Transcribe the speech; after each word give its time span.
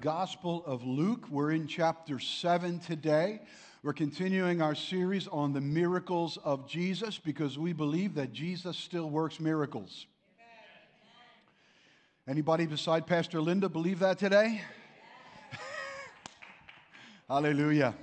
Gospel 0.00 0.62
of 0.64 0.84
Luke. 0.84 1.28
We're 1.28 1.50
in 1.50 1.66
chapter 1.66 2.20
7 2.20 2.78
today. 2.78 3.40
We're 3.82 3.92
continuing 3.92 4.62
our 4.62 4.76
series 4.76 5.26
on 5.26 5.52
the 5.52 5.60
miracles 5.60 6.38
of 6.44 6.68
Jesus 6.68 7.18
because 7.18 7.58
we 7.58 7.72
believe 7.72 8.14
that 8.14 8.32
Jesus 8.32 8.76
still 8.76 9.10
works 9.10 9.40
miracles. 9.40 10.06
Anybody 12.28 12.66
beside 12.66 13.08
Pastor 13.08 13.40
Linda 13.40 13.68
believe 13.68 13.98
that 13.98 14.18
today? 14.18 14.60
Hallelujah. 17.28 17.94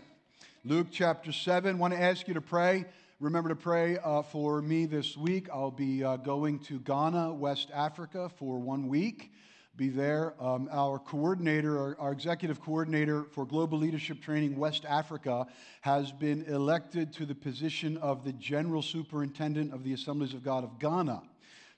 Luke 0.65 0.87
chapter 0.91 1.31
7. 1.31 1.77
Want 1.77 1.93
to 1.93 2.01
ask 2.01 2.27
you 2.27 2.33
to 2.33 2.41
pray. 2.41 2.83
Remember 3.21 3.47
to 3.49 3.55
pray 3.55 3.97
uh, 3.99 4.21
for 4.21 4.61
me 4.61 4.85
this 4.85 5.15
week. 5.15 5.47
I'll 5.49 5.71
be 5.71 6.03
uh, 6.03 6.17
going 6.17 6.59
to 6.59 6.79
Ghana, 6.79 7.33
West 7.35 7.69
Africa 7.73 8.29
for 8.37 8.59
one 8.59 8.89
week. 8.89 9.31
Be 9.77 9.89
there. 9.89 10.35
Um, 10.39 10.69
our 10.71 10.99
coordinator, 10.99 11.77
our, 11.77 11.97
our 11.99 12.11
executive 12.13 12.61
coordinator 12.61 13.25
for 13.31 13.45
Global 13.45 13.77
Leadership 13.77 14.21
Training 14.21 14.57
West 14.57 14.85
Africa, 14.85 15.47
has 15.81 16.13
been 16.13 16.43
elected 16.43 17.11
to 17.13 17.25
the 17.25 17.35
position 17.35 17.97
of 17.97 18.23
the 18.23 18.31
General 18.33 18.81
Superintendent 18.81 19.73
of 19.73 19.83
the 19.83 19.91
Assemblies 19.91 20.33
of 20.33 20.43
God 20.43 20.63
of 20.63 20.79
Ghana. 20.79 21.21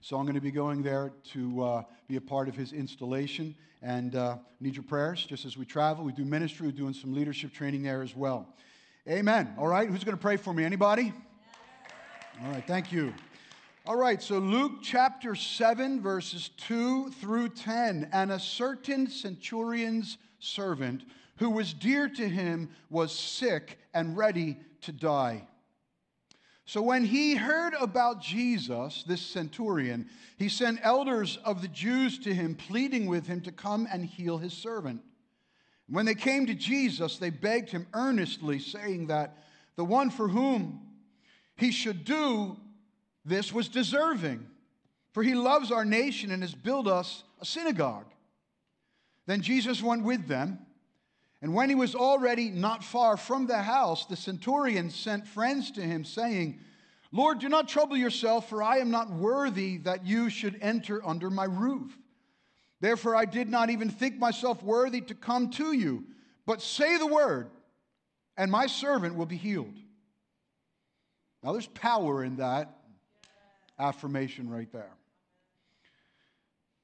So 0.01 0.15
I'm 0.17 0.25
going 0.25 0.35
to 0.35 0.41
be 0.41 0.51
going 0.51 0.83
there 0.83 1.11
to 1.31 1.63
uh, 1.63 1.83
be 2.07 2.17
a 2.17 2.21
part 2.21 2.47
of 2.47 2.55
his 2.55 2.71
installation 2.71 3.55
and 3.81 4.15
uh, 4.15 4.37
need 4.59 4.75
your 4.75 4.83
prayers 4.83 5.25
just 5.25 5.45
as 5.45 5.57
we 5.57 5.65
travel. 5.65 6.05
We 6.05 6.11
do 6.11 6.23
ministry, 6.23 6.67
we're 6.67 6.73
doing 6.73 6.93
some 6.93 7.15
leadership 7.15 7.51
training 7.51 7.81
there 7.81 8.03
as 8.03 8.15
well. 8.15 8.47
Amen. 9.09 9.55
All 9.57 9.67
right, 9.67 9.89
who's 9.89 10.03
going 10.03 10.17
to 10.17 10.21
pray 10.21 10.37
for 10.37 10.53
me? 10.53 10.63
Anybody? 10.63 11.13
All 12.43 12.51
right, 12.51 12.63
thank 12.67 12.91
you. 12.91 13.11
All 13.87 13.95
right, 13.95 14.21
so 14.21 14.39
Luke 14.39 14.79
chapter 14.81 15.33
7, 15.33 16.01
verses 16.01 16.49
2 16.57 17.09
through 17.21 17.47
10. 17.47 18.09
And 18.11 18.33
a 18.33 18.39
certain 18.39 19.09
centurion's 19.09 20.17
servant 20.39 21.05
who 21.37 21.49
was 21.49 21.73
dear 21.73 22.09
to 22.09 22.27
him 22.27 22.69
was 22.89 23.17
sick 23.17 23.79
and 23.93 24.17
ready 24.17 24.57
to 24.81 24.91
die. 24.91 25.47
So 26.65 26.81
when 26.81 27.05
he 27.05 27.35
heard 27.35 27.75
about 27.79 28.21
Jesus, 28.21 29.05
this 29.07 29.21
centurion, 29.21 30.09
he 30.37 30.49
sent 30.49 30.81
elders 30.83 31.39
of 31.45 31.61
the 31.61 31.69
Jews 31.69 32.19
to 32.19 32.33
him, 32.33 32.55
pleading 32.55 33.05
with 33.05 33.25
him 33.25 33.39
to 33.39 33.53
come 33.53 33.87
and 33.89 34.03
heal 34.03 34.37
his 34.37 34.51
servant. 34.51 35.01
When 35.87 36.05
they 36.05 36.15
came 36.15 36.45
to 36.47 36.53
Jesus, 36.53 37.19
they 37.19 37.29
begged 37.29 37.69
him 37.69 37.87
earnestly, 37.93 38.59
saying 38.59 39.07
that 39.07 39.37
the 39.77 39.85
one 39.85 40.09
for 40.09 40.27
whom 40.27 40.81
he 41.55 41.71
should 41.71 42.03
do 42.03 42.57
this 43.27 43.51
was 43.51 43.67
deserving, 43.67 44.47
for 45.11 45.21
he 45.21 45.35
loves 45.35 45.71
our 45.71 45.83
nation 45.83 46.31
and 46.31 46.41
has 46.41 46.55
built 46.55 46.87
us 46.87 47.23
a 47.41 47.45
synagogue. 47.45 48.05
Then 49.25 49.41
Jesus 49.41 49.83
went 49.83 50.03
with 50.03 50.27
them, 50.27 50.59
and 51.41 51.53
when 51.53 51.67
he 51.69 51.75
was 51.75 51.93
already 51.93 52.49
not 52.49 52.83
far 52.83 53.17
from 53.17 53.45
the 53.45 53.61
house, 53.61 54.05
the 54.05 54.15
centurion 54.15 54.89
sent 54.89 55.27
friends 55.27 55.71
to 55.71 55.81
him, 55.81 56.05
saying, 56.05 56.59
Lord, 57.11 57.39
do 57.39 57.49
not 57.49 57.67
trouble 57.67 57.97
yourself, 57.97 58.49
for 58.49 58.63
I 58.63 58.77
am 58.77 58.91
not 58.91 59.11
worthy 59.11 59.77
that 59.79 60.05
you 60.05 60.29
should 60.29 60.57
enter 60.61 61.05
under 61.05 61.29
my 61.29 61.45
roof. 61.45 61.97
Therefore, 62.79 63.15
I 63.15 63.25
did 63.25 63.49
not 63.49 63.69
even 63.69 63.89
think 63.89 64.17
myself 64.17 64.63
worthy 64.63 65.01
to 65.01 65.15
come 65.15 65.49
to 65.51 65.73
you, 65.73 66.05
but 66.45 66.61
say 66.61 66.97
the 66.97 67.07
word, 67.07 67.49
and 68.37 68.49
my 68.49 68.67
servant 68.67 69.15
will 69.15 69.25
be 69.25 69.37
healed. 69.37 69.75
Now, 71.43 71.51
there's 71.51 71.67
power 71.67 72.23
in 72.23 72.37
that 72.37 72.76
affirmation 73.79 74.49
right 74.49 74.71
there. 74.71 74.93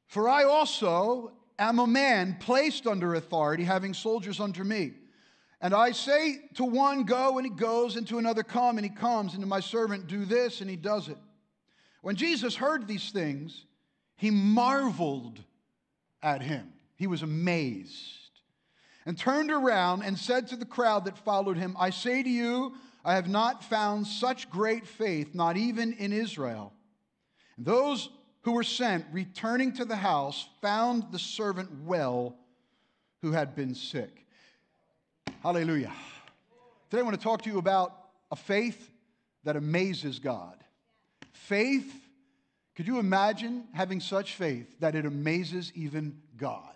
For 0.07 0.29
I 0.29 0.43
also 0.43 1.31
am 1.57 1.79
a 1.79 1.87
man 1.87 2.37
placed 2.39 2.87
under 2.87 3.15
authority, 3.15 3.63
having 3.63 3.93
soldiers 3.93 4.39
under 4.39 4.63
me. 4.63 4.93
And 5.59 5.73
I 5.73 5.91
say 5.91 6.41
to 6.55 6.63
one, 6.63 7.03
Go, 7.03 7.37
and 7.37 7.45
he 7.47 7.51
goes, 7.51 7.95
and 7.95 8.07
to 8.09 8.17
another, 8.17 8.43
Come, 8.43 8.77
and 8.77 8.85
he 8.85 8.91
comes, 8.91 9.33
and 9.33 9.41
to 9.41 9.47
my 9.47 9.59
servant, 9.59 10.07
Do 10.07 10.25
this, 10.25 10.61
and 10.61 10.69
he 10.69 10.75
does 10.75 11.07
it. 11.07 11.17
When 12.01 12.15
Jesus 12.15 12.55
heard 12.55 12.87
these 12.87 13.11
things, 13.11 13.65
he 14.17 14.29
marveled 14.29 15.39
at 16.21 16.41
him. 16.41 16.73
He 16.95 17.07
was 17.07 17.21
amazed 17.21 18.23
and 19.05 19.17
turned 19.17 19.51
around 19.51 20.03
and 20.03 20.17
said 20.17 20.47
to 20.49 20.55
the 20.55 20.65
crowd 20.65 21.05
that 21.05 21.17
followed 21.17 21.57
him, 21.57 21.75
I 21.79 21.89
say 21.89 22.23
to 22.23 22.29
you, 22.29 22.75
I 23.03 23.15
have 23.15 23.27
not 23.27 23.63
found 23.63 24.07
such 24.07 24.49
great 24.49 24.87
faith, 24.87 25.35
not 25.35 25.57
even 25.57 25.93
in 25.93 26.13
Israel. 26.13 26.73
And 27.57 27.65
those 27.65 28.09
who 28.41 28.53
were 28.53 28.63
sent, 28.63 29.05
returning 29.11 29.73
to 29.73 29.85
the 29.85 29.95
house, 29.95 30.47
found 30.61 31.11
the 31.11 31.19
servant 31.19 31.69
well 31.85 32.35
who 33.21 33.31
had 33.31 33.55
been 33.55 33.75
sick. 33.75 34.25
Hallelujah. 35.41 35.93
Today 36.89 36.99
I 36.99 37.03
want 37.03 37.17
to 37.17 37.23
talk 37.23 37.41
to 37.43 37.49
you 37.49 37.57
about 37.57 37.95
a 38.31 38.35
faith 38.35 38.89
that 39.43 39.55
amazes 39.55 40.19
God. 40.19 40.55
Faith 41.31 42.03
could 42.75 42.87
you 42.87 42.97
imagine 42.97 43.65
having 43.73 43.99
such 43.99 44.33
faith 44.33 44.79
that 44.79 44.95
it 44.95 45.05
amazes 45.05 45.71
even 45.75 46.19
God? 46.37 46.75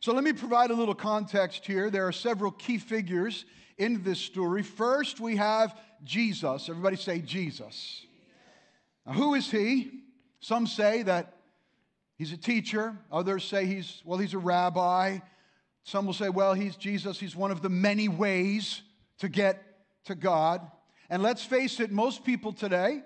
So 0.00 0.12
let 0.12 0.24
me 0.24 0.32
provide 0.32 0.70
a 0.70 0.74
little 0.74 0.94
context 0.94 1.64
here. 1.64 1.88
There 1.88 2.06
are 2.06 2.12
several 2.12 2.50
key 2.50 2.78
figures 2.78 3.44
in 3.78 4.02
this 4.02 4.18
story. 4.18 4.62
First, 4.62 5.20
we 5.20 5.36
have 5.36 5.78
Jesus. 6.04 6.68
Everybody 6.68 6.96
say 6.96 7.20
Jesus. 7.20 8.05
Now, 9.06 9.12
who 9.12 9.34
is 9.34 9.50
he? 9.50 9.90
Some 10.40 10.66
say 10.66 11.02
that 11.02 11.34
he's 12.16 12.32
a 12.32 12.36
teacher. 12.36 12.96
Others 13.12 13.44
say 13.44 13.66
he's, 13.66 14.02
well, 14.04 14.18
he's 14.18 14.34
a 14.34 14.38
rabbi. 14.38 15.18
Some 15.84 16.06
will 16.06 16.14
say, 16.14 16.28
well, 16.28 16.54
he's 16.54 16.76
Jesus. 16.76 17.20
He's 17.20 17.36
one 17.36 17.50
of 17.50 17.62
the 17.62 17.68
many 17.68 18.08
ways 18.08 18.82
to 19.18 19.28
get 19.28 19.62
to 20.06 20.14
God. 20.14 20.60
And 21.08 21.22
let's 21.22 21.44
face 21.44 21.78
it, 21.78 21.92
most 21.92 22.24
people 22.24 22.52
today, 22.52 23.02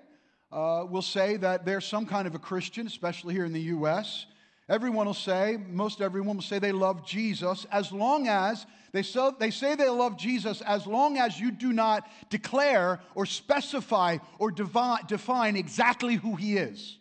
uh, 0.51 0.85
will 0.89 1.01
say 1.01 1.37
that 1.37 1.65
they're 1.65 1.81
some 1.81 2.05
kind 2.05 2.27
of 2.27 2.35
a 2.35 2.39
Christian, 2.39 2.87
especially 2.87 3.33
here 3.33 3.45
in 3.45 3.53
the 3.53 3.61
U.S. 3.61 4.25
Everyone 4.71 5.05
will 5.05 5.13
say, 5.13 5.57
most 5.69 5.99
everyone 5.99 6.37
will 6.37 6.43
say 6.43 6.57
they 6.57 6.71
love 6.71 7.05
Jesus 7.05 7.65
as 7.73 7.91
long 7.91 8.29
as 8.29 8.65
they, 8.93 9.03
so, 9.03 9.35
they 9.37 9.51
say 9.51 9.75
they 9.75 9.89
love 9.89 10.15
Jesus 10.15 10.61
as 10.61 10.87
long 10.87 11.17
as 11.17 11.37
you 11.37 11.51
do 11.51 11.73
not 11.73 12.09
declare 12.29 13.01
or 13.13 13.25
specify 13.25 14.19
or 14.39 14.49
define 14.49 15.57
exactly 15.57 16.15
who 16.15 16.37
he 16.37 16.55
is. 16.55 16.97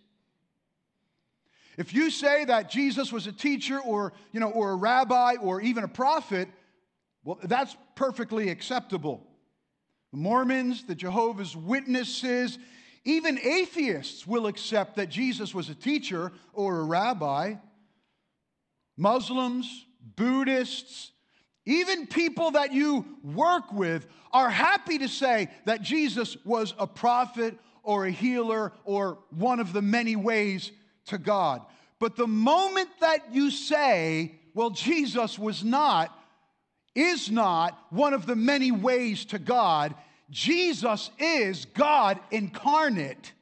If 1.79 1.95
you 1.95 2.11
say 2.11 2.45
that 2.45 2.71
Jesus 2.71 3.13
was 3.13 3.29
a 3.29 3.33
teacher 3.33 3.79
or, 3.79 4.15
you 4.33 4.41
know, 4.41 4.51
or 4.51 4.73
a 4.73 4.77
rabbi 4.77 5.37
or 5.41 5.61
even 5.61 5.85
a 5.85 5.89
prophet, 5.89 6.49
well, 7.23 7.39
that's 7.45 7.77
perfectly 7.95 8.49
acceptable. 8.49 9.25
The 10.11 10.19
Mormons, 10.19 10.83
the 10.83 10.97
Jehovah's 10.97 11.55
Witnesses, 11.55 12.59
even 13.05 13.39
atheists 13.39 14.27
will 14.27 14.47
accept 14.47 14.97
that 14.97 15.09
Jesus 15.09 15.55
was 15.55 15.69
a 15.69 15.75
teacher 15.75 16.33
or 16.53 16.81
a 16.81 16.85
rabbi. 16.85 17.55
Muslims, 18.97 19.87
Buddhists, 20.17 21.13
even 21.65 22.07
people 22.07 22.53
that 22.53 22.73
you 22.73 23.05
work 23.23 23.73
with 23.73 24.07
are 24.33 24.51
happy 24.51 24.99
to 24.99 25.09
say 25.09 25.49
that 25.65 25.83
Jesus 25.83 26.37
was 26.45 26.75
a 26.79 26.87
prophet 26.87 27.57
or 27.83 28.07
a 28.07 28.11
healer 28.11 28.73
or 28.85 29.19
one 29.31 29.61
of 29.61 29.73
the 29.73 29.83
many 29.83 30.17
ways 30.17 30.71
to 31.07 31.19
God. 31.19 31.63
But 31.99 32.17
the 32.17 32.27
moment 32.27 32.89
that 33.01 33.35
you 33.35 33.51
say, 33.51 34.35
well, 34.55 34.71
Jesus 34.71 35.39
was 35.39 35.63
not, 35.63 36.17
is 36.95 37.31
not 37.31 37.79
one 37.91 38.15
of 38.15 38.27
the 38.27 38.37
many 38.37 38.73
ways 38.73 39.25
to 39.27 39.39
God, 39.39 39.95
Jesus 40.31 41.11
is 41.19 41.65
God 41.65 42.21
incarnate, 42.31 43.33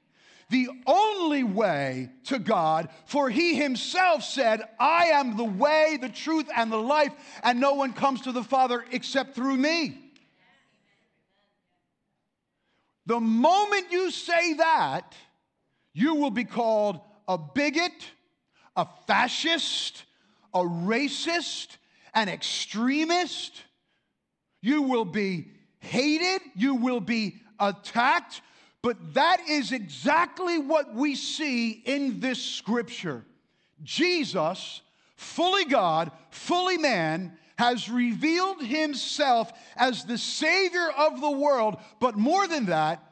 the 0.50 0.68
only 0.86 1.42
way 1.44 2.08
to 2.24 2.38
God, 2.38 2.88
for 3.04 3.28
he 3.28 3.54
himself 3.54 4.24
said, 4.24 4.62
I 4.80 5.06
am 5.06 5.36
the 5.36 5.44
way, 5.44 5.98
the 6.00 6.08
truth, 6.08 6.48
and 6.56 6.72
the 6.72 6.78
life, 6.78 7.12
and 7.42 7.60
no 7.60 7.74
one 7.74 7.92
comes 7.92 8.22
to 8.22 8.32
the 8.32 8.42
Father 8.42 8.84
except 8.90 9.34
through 9.34 9.58
me. 9.58 9.98
The 13.04 13.20
moment 13.20 13.86
you 13.90 14.10
say 14.10 14.54
that, 14.54 15.14
you 15.92 16.14
will 16.14 16.30
be 16.30 16.44
called 16.44 17.00
a 17.26 17.36
bigot, 17.36 18.06
a 18.76 18.86
fascist, 19.06 20.04
a 20.54 20.60
racist, 20.60 21.76
an 22.14 22.28
extremist. 22.28 23.62
You 24.62 24.82
will 24.82 25.04
be 25.04 25.48
hated, 25.80 26.40
you 26.54 26.74
will 26.74 27.00
be 27.00 27.36
attacked. 27.58 28.40
But 28.82 29.14
that 29.14 29.40
is 29.48 29.72
exactly 29.72 30.58
what 30.58 30.94
we 30.94 31.14
see 31.14 31.70
in 31.70 32.20
this 32.20 32.40
scripture. 32.40 33.24
Jesus, 33.82 34.82
fully 35.16 35.64
God, 35.64 36.12
fully 36.30 36.78
man, 36.78 37.36
has 37.58 37.88
revealed 37.88 38.62
himself 38.62 39.52
as 39.76 40.04
the 40.04 40.18
Savior 40.18 40.90
of 40.96 41.20
the 41.20 41.30
world, 41.30 41.76
but 41.98 42.16
more 42.16 42.46
than 42.46 42.66
that, 42.66 43.02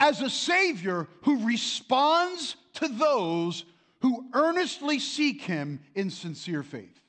as 0.00 0.20
a 0.20 0.28
Savior 0.28 1.08
who 1.22 1.46
responds 1.46 2.56
to 2.74 2.88
those 2.88 3.64
who 4.00 4.26
earnestly 4.34 4.98
seek 4.98 5.42
him 5.42 5.80
in 5.94 6.10
sincere 6.10 6.64
faith. 6.64 7.00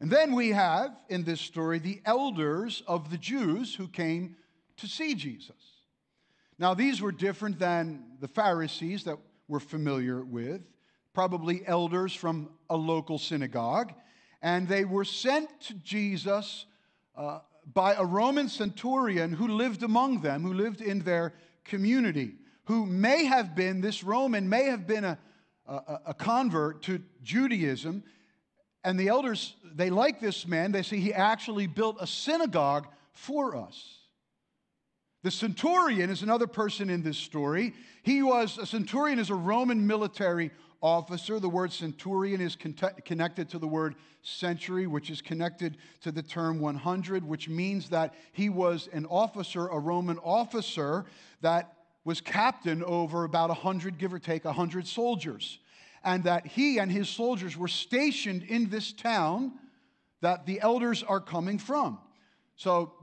And 0.00 0.10
then 0.10 0.34
we 0.34 0.50
have 0.50 0.96
in 1.08 1.24
this 1.24 1.40
story 1.40 1.78
the 1.78 2.00
elders 2.04 2.82
of 2.86 3.10
the 3.10 3.18
Jews 3.18 3.74
who 3.74 3.88
came 3.88 4.36
to 4.76 4.86
see 4.86 5.14
Jesus. 5.14 5.56
Now, 6.58 6.74
these 6.74 7.00
were 7.00 7.12
different 7.12 7.58
than 7.58 8.04
the 8.20 8.28
Pharisees 8.28 9.04
that 9.04 9.18
we're 9.48 9.60
familiar 9.60 10.22
with, 10.24 10.60
probably 11.14 11.66
elders 11.66 12.14
from 12.14 12.50
a 12.68 12.76
local 12.76 13.18
synagogue, 13.18 13.92
and 14.42 14.68
they 14.68 14.84
were 14.84 15.04
sent 15.04 15.48
to 15.62 15.74
Jesus 15.74 16.66
uh, 17.16 17.40
by 17.72 17.94
a 17.94 18.04
Roman 18.04 18.48
centurion 18.48 19.32
who 19.32 19.48
lived 19.48 19.82
among 19.82 20.20
them, 20.20 20.42
who 20.42 20.52
lived 20.52 20.80
in 20.80 21.00
their 21.00 21.34
community, 21.64 22.34
who 22.64 22.86
may 22.86 23.24
have 23.24 23.54
been, 23.54 23.80
this 23.80 24.04
Roman 24.04 24.48
may 24.48 24.64
have 24.64 24.86
been 24.86 25.04
a, 25.04 25.18
a, 25.66 26.00
a 26.06 26.14
convert 26.14 26.82
to 26.82 27.02
Judaism. 27.22 28.04
And 28.88 28.98
the 28.98 29.08
elders, 29.08 29.54
they 29.74 29.90
like 29.90 30.18
this 30.18 30.46
man. 30.48 30.72
They 30.72 30.80
say 30.80 30.98
he 30.98 31.12
actually 31.12 31.66
built 31.66 31.98
a 32.00 32.06
synagogue 32.06 32.86
for 33.12 33.54
us. 33.54 33.98
The 35.22 35.30
centurion 35.30 36.08
is 36.08 36.22
another 36.22 36.46
person 36.46 36.88
in 36.88 37.02
this 37.02 37.18
story. 37.18 37.74
He 38.02 38.22
was 38.22 38.56
a 38.56 38.64
centurion 38.64 39.18
is 39.18 39.28
a 39.28 39.34
Roman 39.34 39.86
military 39.86 40.52
officer. 40.80 41.38
The 41.38 41.50
word 41.50 41.70
centurion 41.70 42.40
is 42.40 42.56
connected 42.56 43.50
to 43.50 43.58
the 43.58 43.68
word 43.68 43.94
century, 44.22 44.86
which 44.86 45.10
is 45.10 45.20
connected 45.20 45.76
to 46.00 46.10
the 46.10 46.22
term 46.22 46.58
100, 46.58 47.28
which 47.28 47.46
means 47.46 47.90
that 47.90 48.14
he 48.32 48.48
was 48.48 48.88
an 48.94 49.04
officer, 49.04 49.68
a 49.68 49.78
Roman 49.78 50.16
officer 50.20 51.04
that 51.42 51.74
was 52.06 52.22
captain 52.22 52.82
over 52.84 53.24
about 53.24 53.50
100, 53.50 53.98
give 53.98 54.14
or 54.14 54.18
take, 54.18 54.46
100 54.46 54.86
soldiers. 54.86 55.58
And 56.08 56.24
that 56.24 56.46
he 56.46 56.78
and 56.78 56.90
his 56.90 57.06
soldiers 57.06 57.54
were 57.54 57.68
stationed 57.68 58.42
in 58.42 58.70
this 58.70 58.92
town 58.92 59.52
that 60.22 60.46
the 60.46 60.58
elders 60.62 61.02
are 61.02 61.20
coming 61.20 61.58
from. 61.58 61.98
So 62.56 62.94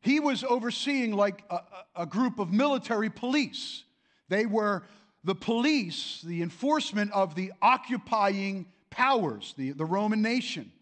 he 0.00 0.20
was 0.20 0.42
overseeing 0.42 1.12
like 1.12 1.44
a, 1.50 1.58
a 1.94 2.06
group 2.06 2.38
of 2.38 2.54
military 2.54 3.10
police. 3.10 3.84
They 4.30 4.46
were 4.46 4.84
the 5.22 5.34
police, 5.34 6.22
the 6.24 6.40
enforcement 6.40 7.12
of 7.12 7.34
the 7.34 7.52
occupying 7.60 8.64
powers, 8.88 9.52
the, 9.58 9.72
the 9.72 9.84
Roman 9.84 10.22
nation. 10.22 10.72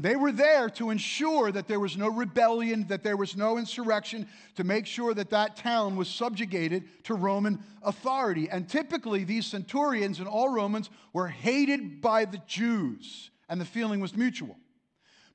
They 0.00 0.14
were 0.14 0.30
there 0.30 0.70
to 0.70 0.90
ensure 0.90 1.50
that 1.50 1.66
there 1.66 1.80
was 1.80 1.96
no 1.96 2.08
rebellion, 2.08 2.86
that 2.86 3.02
there 3.02 3.16
was 3.16 3.36
no 3.36 3.58
insurrection, 3.58 4.28
to 4.54 4.62
make 4.62 4.86
sure 4.86 5.12
that 5.12 5.30
that 5.30 5.56
town 5.56 5.96
was 5.96 6.08
subjugated 6.08 6.84
to 7.04 7.14
Roman 7.14 7.58
authority. 7.82 8.48
And 8.48 8.68
typically, 8.68 9.24
these 9.24 9.46
centurions 9.46 10.20
and 10.20 10.28
all 10.28 10.50
Romans 10.50 10.88
were 11.12 11.26
hated 11.26 12.00
by 12.00 12.26
the 12.26 12.40
Jews, 12.46 13.30
and 13.48 13.60
the 13.60 13.64
feeling 13.64 13.98
was 13.98 14.16
mutual. 14.16 14.56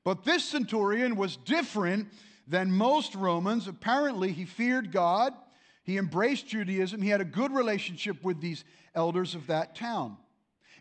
But 0.02 0.24
this 0.24 0.44
centurion 0.44 1.16
was 1.16 1.36
different 1.36 2.08
than 2.48 2.72
most 2.72 3.14
Romans. 3.14 3.68
Apparently, 3.68 4.32
he 4.32 4.46
feared 4.46 4.92
God, 4.92 5.34
he 5.82 5.98
embraced 5.98 6.48
Judaism, 6.48 7.02
he 7.02 7.10
had 7.10 7.20
a 7.20 7.26
good 7.26 7.52
relationship 7.52 8.24
with 8.24 8.40
these 8.40 8.64
elders 8.94 9.34
of 9.34 9.46
that 9.48 9.74
town. 9.74 10.16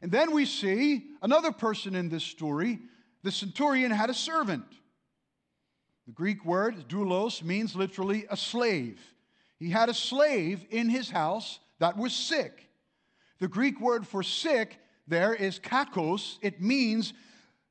And 0.02 0.10
then 0.10 0.32
we 0.32 0.46
see 0.46 1.06
another 1.22 1.52
person 1.52 1.96
in 1.96 2.08
this 2.08 2.24
story. 2.24 2.80
The 3.24 3.32
centurion 3.32 3.92
had 3.92 4.10
a 4.10 4.14
servant. 4.14 4.66
The 6.06 6.14
Greek 6.14 6.46
word, 6.46 6.88
doulos, 6.90 7.42
means 7.42 7.76
literally 7.76 8.26
a 8.30 8.38
slave. 8.38 9.00
He 9.58 9.70
had 9.70 9.90
a 9.90 9.94
slave 9.94 10.66
in 10.70 10.90
his 10.90 11.10
house 11.10 11.60
that 11.80 11.98
was 11.98 12.14
sick. 12.14 12.70
The 13.40 13.48
Greek 13.48 13.80
word 13.80 14.06
for 14.06 14.24
sick 14.24 14.78
there 15.08 15.34
is 15.34 15.60
kakos. 15.60 16.38
It 16.42 16.62
means 16.62 17.14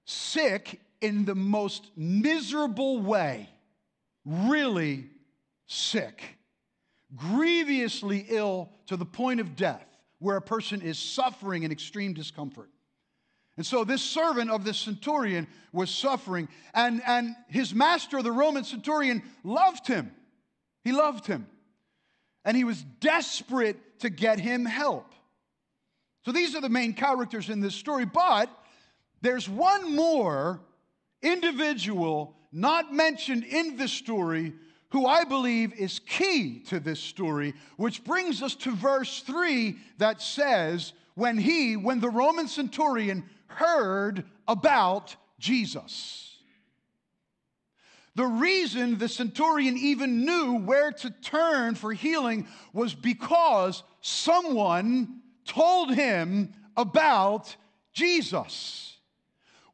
sick 0.04 0.80
in 1.00 1.24
the 1.24 1.34
most 1.34 1.90
miserable 1.96 3.00
way 3.00 3.48
really 4.24 5.10
sick, 5.66 6.38
grievously 7.16 8.26
ill 8.28 8.70
to 8.86 8.96
the 8.96 9.04
point 9.04 9.40
of 9.40 9.56
death, 9.56 9.86
where 10.18 10.36
a 10.36 10.42
person 10.42 10.80
is 10.80 10.98
suffering 10.98 11.64
in 11.64 11.72
extreme 11.72 12.12
discomfort. 12.12 12.70
And 13.56 13.66
so 13.66 13.84
this 13.84 14.02
servant 14.02 14.50
of 14.50 14.64
this 14.64 14.78
centurion 14.78 15.46
was 15.72 15.90
suffering, 15.90 16.48
and, 16.74 17.02
and 17.06 17.34
his 17.48 17.74
master, 17.74 18.22
the 18.22 18.32
Roman 18.32 18.64
centurion, 18.64 19.22
loved 19.44 19.86
him. 19.86 20.10
He 20.84 20.92
loved 20.92 21.26
him. 21.26 21.46
And 22.44 22.56
he 22.56 22.64
was 22.64 22.82
desperate 23.00 24.00
to 24.00 24.10
get 24.10 24.40
him 24.40 24.64
help. 24.64 25.14
So 26.24 26.32
these 26.32 26.54
are 26.54 26.60
the 26.60 26.68
main 26.68 26.94
characters 26.94 27.50
in 27.50 27.60
this 27.60 27.74
story, 27.74 28.04
but 28.04 28.48
there's 29.20 29.48
one 29.48 29.94
more 29.94 30.60
individual 31.20 32.36
not 32.52 32.92
mentioned 32.92 33.44
in 33.44 33.76
this 33.76 33.92
story 33.92 34.52
who 34.90 35.06
I 35.06 35.24
believe 35.24 35.72
is 35.74 36.00
key 36.00 36.60
to 36.68 36.78
this 36.78 37.00
story, 37.00 37.54
which 37.76 38.04
brings 38.04 38.42
us 38.42 38.54
to 38.56 38.72
verse 38.72 39.20
3 39.20 39.78
that 39.98 40.20
says, 40.20 40.92
When 41.14 41.38
he, 41.38 41.76
when 41.76 41.98
the 41.98 42.10
Roman 42.10 42.46
centurion 42.46 43.24
heard 43.52 44.24
about 44.46 45.16
Jesus. 45.38 46.36
The 48.14 48.26
reason 48.26 48.98
the 48.98 49.08
centurion 49.08 49.78
even 49.78 50.24
knew 50.24 50.58
where 50.58 50.92
to 50.92 51.10
turn 51.10 51.74
for 51.74 51.92
healing 51.92 52.46
was 52.72 52.94
because 52.94 53.82
someone 54.02 55.22
told 55.46 55.94
him 55.94 56.52
about 56.76 57.56
Jesus. 57.94 58.98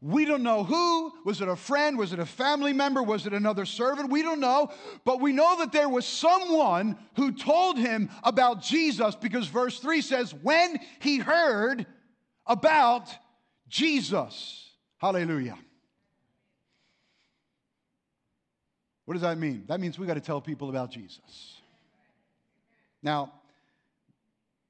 We 0.01 0.25
don't 0.25 0.45
know 0.45 0.63
who. 0.63 1.13
Was 1.25 1.41
it 1.41 1.49
a 1.49 1.57
friend? 1.57 1.99
Was 1.99 2.13
it 2.13 2.21
a 2.21 2.27
family 2.27 2.73
member? 2.73 3.03
Was 3.03 3.27
it 3.27 3.33
another 3.33 3.65
servant? 3.65 4.11
We 4.11 4.23
don't 4.23 4.39
know. 4.39 4.71
But 5.05 5.21
we 5.21 5.33
know 5.33 5.59
that 5.59 5.73
there 5.73 5.89
was 5.89 6.07
someone 6.07 6.97
who 7.17 7.33
told 7.33 7.79
him 7.79 8.09
about 8.23 8.63
Jesus 8.63 9.17
because 9.17 9.49
verse 9.49 9.81
3 9.81 10.01
says, 10.01 10.33
when 10.33 10.79
he 11.01 11.19
heard 11.19 11.85
about 12.47 13.09
Jesus. 13.69 14.71
Hallelujah. 14.99 15.59
What 19.05 19.15
does 19.15 19.23
that 19.23 19.39
mean? 19.39 19.65
That 19.69 19.81
means 19.81 19.99
we 19.99 20.07
got 20.07 20.15
to 20.15 20.21
tell 20.21 20.41
people 20.41 20.69
about 20.69 20.91
Jesus. 20.91 21.61
Now, 23.03 23.33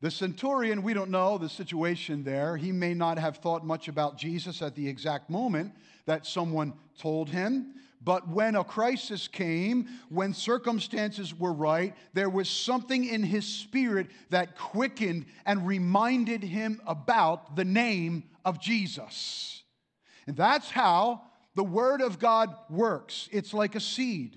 the 0.00 0.10
centurion, 0.10 0.82
we 0.82 0.94
don't 0.94 1.10
know 1.10 1.38
the 1.38 1.48
situation 1.48 2.22
there. 2.22 2.56
He 2.56 2.70
may 2.70 2.94
not 2.94 3.18
have 3.18 3.38
thought 3.38 3.66
much 3.66 3.88
about 3.88 4.16
Jesus 4.16 4.62
at 4.62 4.76
the 4.76 4.86
exact 4.86 5.28
moment 5.28 5.72
that 6.06 6.24
someone 6.24 6.72
told 6.98 7.28
him. 7.28 7.74
But 8.02 8.28
when 8.28 8.54
a 8.54 8.64
crisis 8.64 9.26
came, 9.28 9.88
when 10.08 10.32
circumstances 10.32 11.34
were 11.34 11.52
right, 11.52 11.94
there 12.14 12.30
was 12.30 12.48
something 12.48 13.04
in 13.04 13.22
his 13.22 13.46
spirit 13.46 14.08
that 14.30 14.56
quickened 14.56 15.26
and 15.44 15.66
reminded 15.66 16.42
him 16.42 16.80
about 16.86 17.56
the 17.56 17.64
name 17.64 18.24
of 18.44 18.60
Jesus. 18.60 19.62
And 20.26 20.36
that's 20.36 20.70
how 20.70 21.22
the 21.54 21.64
Word 21.64 22.00
of 22.00 22.18
God 22.18 22.54
works 22.70 23.28
it's 23.32 23.52
like 23.52 23.74
a 23.74 23.80
seed. 23.80 24.36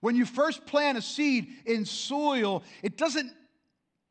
When 0.00 0.14
you 0.14 0.24
first 0.24 0.66
plant 0.66 0.96
a 0.96 1.02
seed 1.02 1.48
in 1.66 1.84
soil, 1.84 2.62
it 2.82 2.96
doesn't 2.96 3.32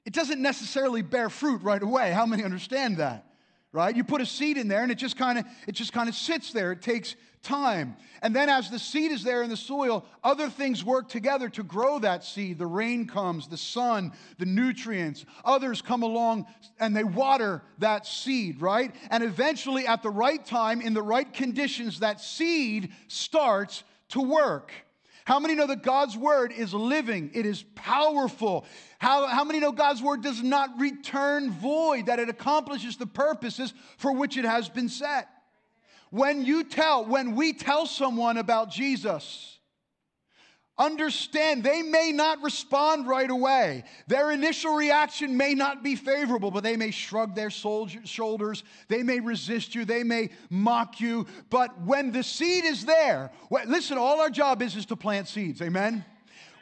it 0.06 0.14
doesn't 0.14 0.42
necessarily 0.42 1.02
bear 1.02 1.30
fruit 1.30 1.62
right 1.62 1.82
away. 1.82 2.12
How 2.12 2.26
many 2.26 2.44
understand 2.44 2.98
that? 2.98 3.27
Right? 3.74 3.96
You 3.96 4.04
put 4.04 4.22
a 4.22 4.26
seed 4.26 4.58
in 4.58 4.68
there 4.68 4.82
and 4.82 4.92
it 4.92 4.98
just 4.98 5.18
kind 5.18 5.38
of 5.38 5.46
it 5.68 5.74
just 5.74 5.94
kind 5.94 6.10
of 6.10 6.16
sits 6.16 6.52
there. 6.52 6.72
It 6.72 6.82
takes 6.82 7.16
time. 7.44 7.96
And 8.22 8.36
then 8.36 8.50
as 8.50 8.70
the 8.70 8.80
seed 8.80 9.12
is 9.12 9.24
there 9.24 9.44
in 9.44 9.50
the 9.50 9.58
soil, 9.58 10.06
other 10.24 10.50
things 10.50 10.84
work 10.84 11.10
together 11.10 11.50
to 11.50 11.64
grow 11.64 12.00
that 12.00 12.24
seed. 12.24 12.58
The 12.58 12.68
rain 12.68 13.08
comes, 13.08 13.48
the 13.48 13.58
sun, 13.58 14.12
the 14.38 14.46
nutrients. 14.46 15.26
Others 15.46 15.82
come 15.82 16.04
along 16.04 16.48
and 16.80 16.96
they 16.96 17.04
water 17.04 17.62
that 17.80 18.06
seed, 18.06 18.62
right? 18.62 18.94
And 19.10 19.24
eventually 19.24 19.86
at 19.86 20.04
the 20.04 20.10
right 20.10 20.44
time 20.46 20.82
in 20.82 20.94
the 20.94 21.04
right 21.04 21.32
conditions 21.32 22.00
that 22.00 22.22
seed 22.22 22.92
starts 23.08 23.84
to 24.10 24.22
work. 24.22 24.72
How 25.28 25.40
many 25.40 25.56
know 25.56 25.68
that 25.68 25.84
God's 25.84 26.16
word 26.16 26.54
is 26.54 26.74
living? 26.74 27.32
It 27.34 27.46
is 27.46 27.62
powerful. 27.76 28.66
How, 28.98 29.28
how 29.28 29.44
many 29.44 29.60
know 29.60 29.74
God's 29.74 30.02
word 30.02 30.24
does 30.24 30.42
not 30.42 30.80
return 30.80 31.52
void, 31.52 32.06
that 32.06 32.18
it 32.18 32.30
accomplishes 32.30 32.96
the 32.96 33.08
purposes 33.08 33.74
for 33.98 34.14
which 34.14 34.38
it 34.38 34.46
has 34.46 34.70
been 34.70 34.88
set? 34.88 35.28
When 36.12 36.46
you 36.46 36.64
tell, 36.64 37.04
when 37.04 37.36
we 37.36 37.52
tell 37.52 37.88
someone 37.88 38.38
about 38.38 38.72
Jesus, 38.72 39.57
Understand, 40.80 41.64
they 41.64 41.82
may 41.82 42.12
not 42.12 42.42
respond 42.44 43.08
right 43.08 43.30
away. 43.30 43.84
Their 44.06 44.32
initial 44.32 44.76
reaction 44.76 45.36
may 45.36 45.56
not 45.56 45.84
be 45.84 45.96
favorable, 45.96 46.52
but 46.52 46.64
they 46.64 46.78
may 46.78 46.92
shrug 46.92 47.34
their 47.34 47.50
shoulders. 47.50 48.64
They 48.88 49.02
may 49.02 49.20
resist 49.20 49.74
you. 49.74 49.86
They 49.86 50.04
may 50.04 50.30
mock 50.52 51.00
you. 51.00 51.26
But 51.50 51.82
when 51.82 52.12
the 52.12 52.22
seed 52.22 52.64
is 52.64 52.86
there, 52.86 53.32
listen, 53.50 53.98
all 53.98 54.22
our 54.22 54.30
job 54.30 54.62
is, 54.62 54.76
is 54.76 54.86
to 54.88 54.96
plant 54.96 55.28
seeds. 55.28 55.64
Amen? 55.64 56.06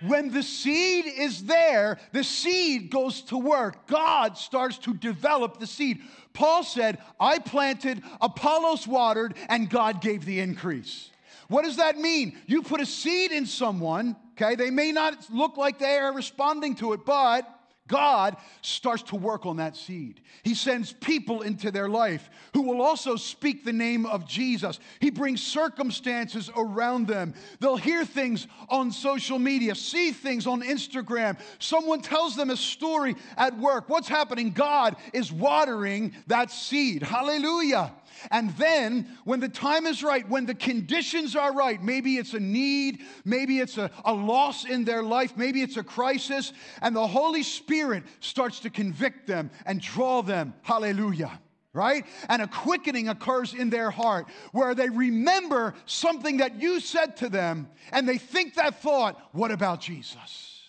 When 0.01 0.31
the 0.31 0.43
seed 0.43 1.05
is 1.05 1.43
there, 1.43 1.97
the 2.11 2.23
seed 2.23 2.91
goes 2.91 3.21
to 3.23 3.37
work. 3.37 3.87
God 3.87 4.37
starts 4.37 4.77
to 4.79 4.93
develop 4.93 5.59
the 5.59 5.67
seed. 5.67 6.01
Paul 6.33 6.63
said, 6.63 6.99
I 7.19 7.39
planted, 7.39 8.03
Apollos 8.21 8.87
watered, 8.87 9.35
and 9.49 9.69
God 9.69 10.01
gave 10.01 10.25
the 10.25 10.39
increase. 10.39 11.09
What 11.47 11.63
does 11.63 11.77
that 11.77 11.97
mean? 11.97 12.37
You 12.47 12.61
put 12.61 12.81
a 12.81 12.85
seed 12.85 13.31
in 13.31 13.45
someone, 13.45 14.15
okay? 14.31 14.55
They 14.55 14.71
may 14.71 14.91
not 14.91 15.29
look 15.31 15.57
like 15.57 15.79
they 15.79 15.97
are 15.97 16.13
responding 16.13 16.75
to 16.75 16.93
it, 16.93 17.05
but 17.05 17.47
God 17.87 18.37
starts 18.61 19.03
to 19.03 19.15
work 19.15 19.45
on 19.45 19.57
that 19.57 19.77
seed. 19.77 20.21
He 20.41 20.55
sends 20.55 20.91
people 20.91 21.43
into 21.43 21.69
their 21.69 21.87
life 21.87 22.31
who 22.53 22.63
will 22.63 22.81
also 22.81 23.15
speak 23.15 23.63
the 23.63 23.73
name 23.73 24.07
of 24.07 24.27
Jesus. 24.27 24.79
He 24.99 25.11
brings 25.11 25.43
circumstances 25.43 26.49
around 26.57 27.07
them. 27.07 27.35
They'll 27.59 27.77
hear 27.77 28.03
things 28.03 28.47
on 28.69 28.91
social 28.91 29.37
media, 29.37 29.75
see 29.75 30.11
things 30.11 30.47
on 30.47 30.63
Instagram. 30.63 31.39
Someone 31.59 32.01
tells 32.01 32.35
them 32.35 32.49
a 32.49 32.57
story 32.57 33.15
at 33.37 33.55
work. 33.59 33.87
What's 33.87 34.07
happening? 34.07 34.49
God 34.49 34.95
is 35.13 35.31
watering 35.31 36.13
that 36.25 36.49
seed. 36.49 37.03
Hallelujah. 37.03 37.93
And 38.31 38.51
then, 38.57 39.17
when 39.23 39.39
the 39.39 39.49
time 39.49 39.85
is 39.85 40.03
right, 40.03 40.27
when 40.29 40.45
the 40.45 40.55
conditions 40.55 41.35
are 41.35 41.53
right, 41.53 41.81
maybe 41.81 42.17
it's 42.17 42.33
a 42.33 42.39
need, 42.39 43.01
maybe 43.23 43.59
it's 43.59 43.77
a, 43.77 43.91
a 44.03 44.13
loss 44.13 44.65
in 44.65 44.85
their 44.85 45.03
life, 45.03 45.37
maybe 45.37 45.61
it's 45.61 45.77
a 45.77 45.83
crisis, 45.83 46.53
and 46.81 46.95
the 46.95 47.07
Holy 47.07 47.43
Spirit 47.43 48.03
starts 48.19 48.59
to 48.61 48.69
convict 48.69 49.27
them 49.27 49.51
and 49.65 49.81
draw 49.81 50.21
them. 50.21 50.53
Hallelujah 50.61 51.39
right? 51.75 52.05
And 52.29 52.41
a 52.41 52.47
quickening 52.47 53.09
occurs 53.09 53.53
in 53.53 53.69
their 53.69 53.91
heart 53.91 54.27
where 54.53 54.73
they 54.73 54.89
remember 54.89 55.75
something 55.85 56.37
that 56.37 56.61
you 56.61 56.79
said 56.79 57.17
to 57.17 57.27
them 57.27 57.67
and 57.91 58.07
they 58.07 58.17
think 58.17 58.55
that 58.55 58.81
thought, 58.81 59.19
what 59.33 59.51
about 59.51 59.81
Jesus? 59.81 60.61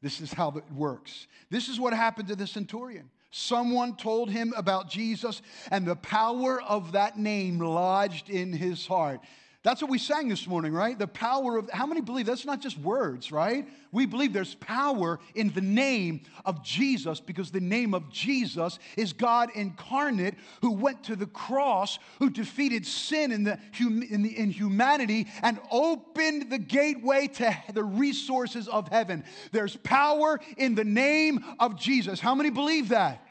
This 0.00 0.20
is 0.20 0.32
how 0.32 0.48
it 0.56 0.64
works. 0.72 1.28
This 1.50 1.68
is 1.68 1.78
what 1.78 1.92
happened 1.92 2.28
to 2.28 2.36
the 2.36 2.46
centurion. 2.46 3.10
Someone 3.32 3.96
told 3.96 4.30
him 4.30 4.52
about 4.56 4.90
Jesus, 4.90 5.40
and 5.70 5.86
the 5.86 5.96
power 5.96 6.62
of 6.62 6.92
that 6.92 7.18
name 7.18 7.58
lodged 7.58 8.28
in 8.28 8.52
his 8.52 8.86
heart. 8.86 9.20
That's 9.64 9.80
what 9.80 9.92
we 9.92 9.98
sang 9.98 10.28
this 10.28 10.48
morning, 10.48 10.72
right? 10.72 10.98
The 10.98 11.06
power 11.06 11.56
of, 11.56 11.70
how 11.70 11.86
many 11.86 12.00
believe 12.00 12.26
that's 12.26 12.44
not 12.44 12.60
just 12.60 12.76
words, 12.78 13.30
right? 13.30 13.68
We 13.92 14.06
believe 14.06 14.32
there's 14.32 14.56
power 14.56 15.20
in 15.36 15.50
the 15.52 15.60
name 15.60 16.22
of 16.44 16.64
Jesus 16.64 17.20
because 17.20 17.52
the 17.52 17.60
name 17.60 17.94
of 17.94 18.10
Jesus 18.10 18.80
is 18.96 19.12
God 19.12 19.50
incarnate 19.54 20.34
who 20.62 20.72
went 20.72 21.04
to 21.04 21.14
the 21.14 21.26
cross, 21.26 22.00
who 22.18 22.28
defeated 22.28 22.84
sin 22.84 23.30
in, 23.30 23.44
the, 23.44 23.56
in, 23.78 24.22
the, 24.22 24.36
in 24.36 24.50
humanity 24.50 25.28
and 25.42 25.60
opened 25.70 26.50
the 26.50 26.58
gateway 26.58 27.28
to 27.28 27.56
the 27.72 27.84
resources 27.84 28.66
of 28.66 28.88
heaven. 28.88 29.22
There's 29.52 29.76
power 29.76 30.40
in 30.56 30.74
the 30.74 30.84
name 30.84 31.44
of 31.60 31.78
Jesus. 31.78 32.18
How 32.18 32.34
many 32.34 32.50
believe 32.50 32.88
that? 32.88 33.24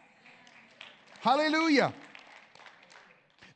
Hallelujah. 1.20 1.94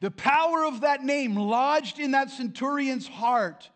The 0.01 0.11
power 0.11 0.65
of 0.65 0.81
that 0.81 1.03
name 1.03 1.35
lodged 1.35 1.99
in 1.99 2.11
that 2.11 2.29
centurion's 2.29 3.07
heart. 3.07 3.69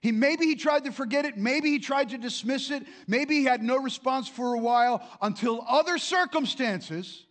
He 0.00 0.12
maybe 0.12 0.46
he 0.46 0.56
tried 0.56 0.84
to 0.84 0.92
forget 0.92 1.26
it, 1.26 1.36
maybe 1.36 1.70
he 1.70 1.78
tried 1.78 2.10
to 2.10 2.18
dismiss 2.18 2.70
it, 2.70 2.84
maybe 3.06 3.36
he 3.36 3.44
had 3.44 3.62
no 3.62 3.76
response 3.76 4.28
for 4.28 4.54
a 4.54 4.58
while 4.58 5.06
until 5.20 5.64
other 5.68 5.98
circumstances, 5.98 7.26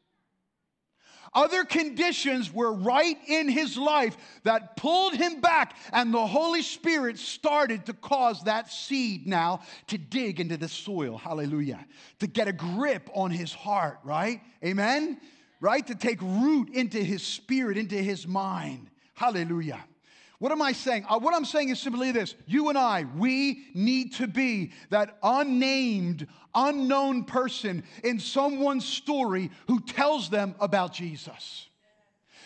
other 1.34 1.64
conditions 1.64 2.52
were 2.52 2.72
right 2.72 3.18
in 3.28 3.50
his 3.50 3.78
life 3.78 4.18
that 4.44 4.76
pulled 4.76 5.14
him 5.14 5.42
back, 5.42 5.76
and 5.94 6.14
the 6.14 6.26
Holy 6.26 6.62
Spirit 6.62 7.20
started 7.20 7.86
to 7.86 7.94
cause 7.94 8.44
that 8.44 8.72
seed 8.72 9.28
now 9.28 9.62
to 9.88 9.98
dig 9.98 10.40
into 10.40 10.58
the 10.58 10.68
soil. 10.68 11.18
Hallelujah. 11.18 11.86
To 12.20 12.28
get 12.28 12.48
a 12.48 12.54
grip 12.54 13.10
on 13.14 13.32
his 13.32 13.54
heart, 13.54 14.00
right? 14.04 14.42
Amen 14.64 15.20
right? 15.60 15.86
To 15.88 15.96
take 15.96 16.22
root 16.22 16.70
into 16.70 17.04
his 17.04 17.24
spirit, 17.24 17.78
into 17.78 17.96
his 17.96 18.28
mind. 18.28 18.90
Hallelujah. 19.16 19.84
What 20.40 20.54
am 20.54 20.62
I 20.62 20.72
saying? 20.72 21.06
Uh, 21.10 21.20
what 21.20 21.36
I'm 21.36 21.44
saying 21.44 21.68
is 21.70 21.80
simply 21.80 22.14
this 22.14 22.34
you 22.48 22.70
and 22.70 22.78
I, 22.78 23.06
we 23.18 23.66
need 23.74 24.14
to 24.16 24.28
be 24.28 24.72
that 24.90 25.18
unnamed, 25.22 26.28
unknown 26.56 27.26
person 27.26 27.84
in 28.04 28.20
someone's 28.20 28.86
story 28.86 29.52
who 29.68 29.82
tells 29.82 30.30
them 30.30 30.56
about 30.62 30.94
Jesus. 30.94 31.68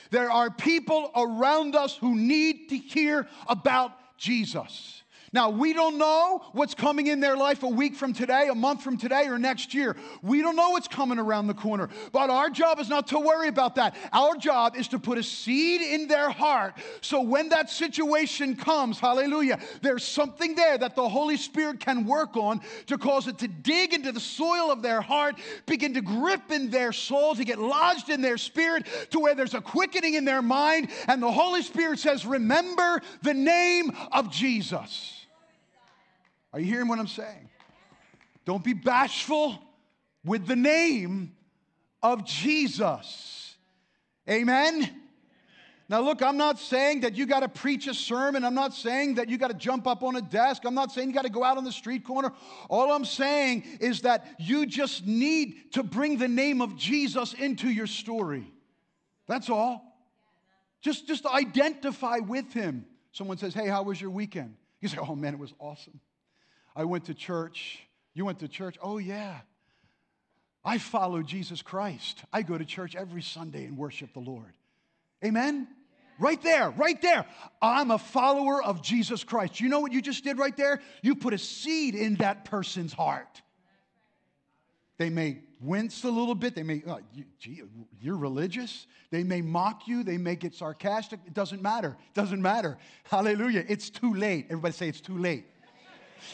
There 0.10 0.32
are 0.32 0.50
people 0.50 1.12
around 1.16 1.76
us 1.76 1.96
who 1.96 2.16
need 2.16 2.70
to 2.70 2.78
hear 2.78 3.28
about 3.48 3.92
Jesus. 4.18 5.03
Now, 5.34 5.50
we 5.50 5.74
don't 5.74 5.98
know 5.98 6.44
what's 6.54 6.76
coming 6.76 7.08
in 7.08 7.20
their 7.20 7.36
life 7.36 7.64
a 7.64 7.68
week 7.68 7.96
from 7.96 8.14
today, 8.14 8.48
a 8.50 8.56
month 8.56 8.84
from 8.84 8.98
today, 8.98 9.28
or 9.28 9.38
next 9.38 9.74
year. 9.74 9.96
We 10.22 10.42
don't 10.42 10.56
know 10.56 10.70
what's 10.70 10.88
coming 10.88 11.20
around 11.20 11.48
the 11.48 11.54
corner. 11.54 11.90
But 12.12 12.30
our 12.30 12.50
job 12.50 12.80
is 12.80 12.88
not 12.88 13.08
to 13.08 13.20
worry 13.20 13.48
about 13.48 13.76
that. 13.76 13.96
Our 14.14 14.36
job 14.36 14.76
is 14.76 14.88
to 14.90 15.00
put 15.00 15.18
a 15.18 15.24
seed 15.24 15.82
in 15.82 16.08
their 16.08 16.30
heart 16.30 16.76
so 17.02 17.22
when 17.22 17.50
that 17.50 17.70
situation 17.70 18.56
comes, 18.56 19.00
hallelujah, 19.00 19.60
there's 19.82 20.04
something 20.04 20.56
there 20.56 20.78
that 20.78 20.96
the 20.96 21.08
Holy 21.08 21.38
Spirit 21.38 21.80
can 21.80 22.06
work 22.06 22.38
on 22.38 22.62
to 22.88 22.98
cause 22.98 23.28
it 23.28 23.38
to 23.40 23.48
dig 23.48 23.94
into 23.94 24.12
the 24.12 24.20
soil 24.20 24.72
of 24.72 24.82
their 24.82 25.02
heart, 25.02 25.36
begin 25.66 25.94
to 25.94 26.02
grip 26.02 26.52
in 26.52 26.70
their 26.70 26.92
soul, 26.92 27.36
to 27.36 27.44
get 27.44 27.60
lodged 27.60 28.10
in 28.10 28.22
their 28.22 28.38
spirit, 28.38 28.86
to 29.12 29.20
where 29.20 29.36
there's 29.36 29.54
a 29.54 29.62
quickening 29.62 30.14
in 30.14 30.26
their 30.26 30.42
mind. 30.42 30.90
And 31.08 31.22
the 31.22 31.32
Holy 31.32 31.62
Spirit 31.62 32.00
says, 32.00 32.26
Remember 32.26 33.02
the 33.22 33.34
name 33.34 33.92
of 34.12 34.32
Jesus. 34.32 35.23
Are 36.54 36.60
you 36.60 36.68
hearing 36.68 36.88
what 36.88 37.00
I'm 37.00 37.08
saying? 37.08 37.50
Don't 38.46 38.64
be 38.64 38.74
bashful 38.74 39.58
with 40.24 40.46
the 40.46 40.56
name 40.56 41.34
of 42.02 42.26
Jesus. 42.26 43.56
Amen. 44.30 44.90
Now, 45.90 46.02
look, 46.02 46.22
I'm 46.22 46.38
not 46.38 46.60
saying 46.60 47.02
that 47.02 47.16
you 47.16 47.26
got 47.26 47.42
to 47.42 47.50
preach 47.50 47.88
a 47.88 47.94
sermon. 47.94 48.46
I'm 48.46 48.54
not 48.54 48.74
saying 48.74 49.16
that 49.16 49.30
you 49.30 49.38
got 49.38 49.50
to 49.50 49.54
jump 49.54 49.86
up 49.86 50.02
on 50.02 50.16
a 50.16 50.22
desk. 50.22 50.64
I'm 50.66 50.74
not 50.74 50.92
saying 50.92 51.10
you 51.10 51.14
got 51.14 51.26
to 51.26 51.30
go 51.30 51.44
out 51.44 51.58
on 51.58 51.66
the 51.66 51.72
street 51.72 52.06
corner. 52.06 52.32
All 52.70 52.92
I'm 52.92 53.06
saying 53.06 53.64
is 53.82 54.02
that 54.02 54.26
you 54.40 54.66
just 54.66 55.06
need 55.06 55.74
to 55.74 55.84
bring 55.84 56.18
the 56.18 56.28
name 56.28 56.62
of 56.62 56.78
Jesus 56.78 57.34
into 57.34 57.70
your 57.70 57.88
story. 57.88 58.52
That's 59.28 59.50
all. 59.50 59.82
Just, 60.82 61.08
just 61.08 61.26
identify 61.26 62.20
with 62.20 62.52
him. 62.54 62.86
Someone 63.12 63.38
says, 63.38 63.54
Hey, 63.54 63.68
how 63.68 63.84
was 63.84 64.00
your 64.00 64.10
weekend? 64.10 64.56
You 64.82 64.88
say, 64.88 64.98
Oh, 64.98 65.16
man, 65.16 65.34
it 65.34 65.40
was 65.40 65.54
awesome. 65.60 66.00
I 66.76 66.86
went 66.86 67.06
to 67.06 67.14
church. 67.14 67.80
You 68.14 68.26
went 68.26 68.40
to 68.40 68.48
church? 68.48 68.78
Oh, 68.82 68.98
yeah. 68.98 69.40
I 70.66 70.78
follow 70.78 71.22
Jesus 71.22 71.62
Christ. 71.62 72.24
I 72.32 72.42
go 72.42 72.58
to 72.58 72.66
church 72.66 72.96
every 72.96 73.22
Sunday 73.22 73.66
and 73.66 73.78
worship 73.78 74.14
the 74.14 74.20
Lord. 74.20 74.54
Amen? 75.24 75.68
Right 76.20 76.42
there, 76.42 76.70
right 76.72 77.02
there. 77.02 77.26
I'm 77.62 77.92
a 77.92 77.98
follower 77.98 78.64
of 78.64 78.82
Jesus 78.82 79.24
Christ. 79.24 79.60
You 79.60 79.68
know 79.68 79.80
what 79.80 79.92
you 79.92 80.02
just 80.02 80.24
did 80.24 80.38
right 80.38 80.56
there? 80.56 80.80
You 81.02 81.16
put 81.16 81.34
a 81.34 81.38
seed 81.38 81.96
in 81.96 82.16
that 82.16 82.46
person's 82.46 82.94
heart. 82.94 83.42
They 84.98 85.10
may 85.10 85.40
wince 85.60 86.04
a 86.04 86.10
little 86.10 86.36
bit. 86.36 86.56
They 86.56 86.64
may, 86.64 86.84
oh, 86.88 87.00
you, 87.14 87.26
gee, 87.40 87.64
you're 88.00 88.18
religious. 88.18 88.86
They 89.10 89.24
may 89.24 89.42
mock 89.42 89.88
you. 89.88 90.04
They 90.04 90.18
may 90.18 90.36
get 90.36 90.54
sarcastic. 90.54 91.20
It 91.26 91.34
doesn't 91.34 91.62
matter. 91.62 91.98
It 92.00 92.14
doesn't 92.14 92.42
matter. 92.42 92.78
Hallelujah. 93.06 93.66
It's 93.68 93.90
too 93.90 94.14
late. 94.14 94.46
Everybody 94.50 94.74
say 94.74 94.88
it's 94.88 95.02
too 95.02 95.18
late. 95.18 95.46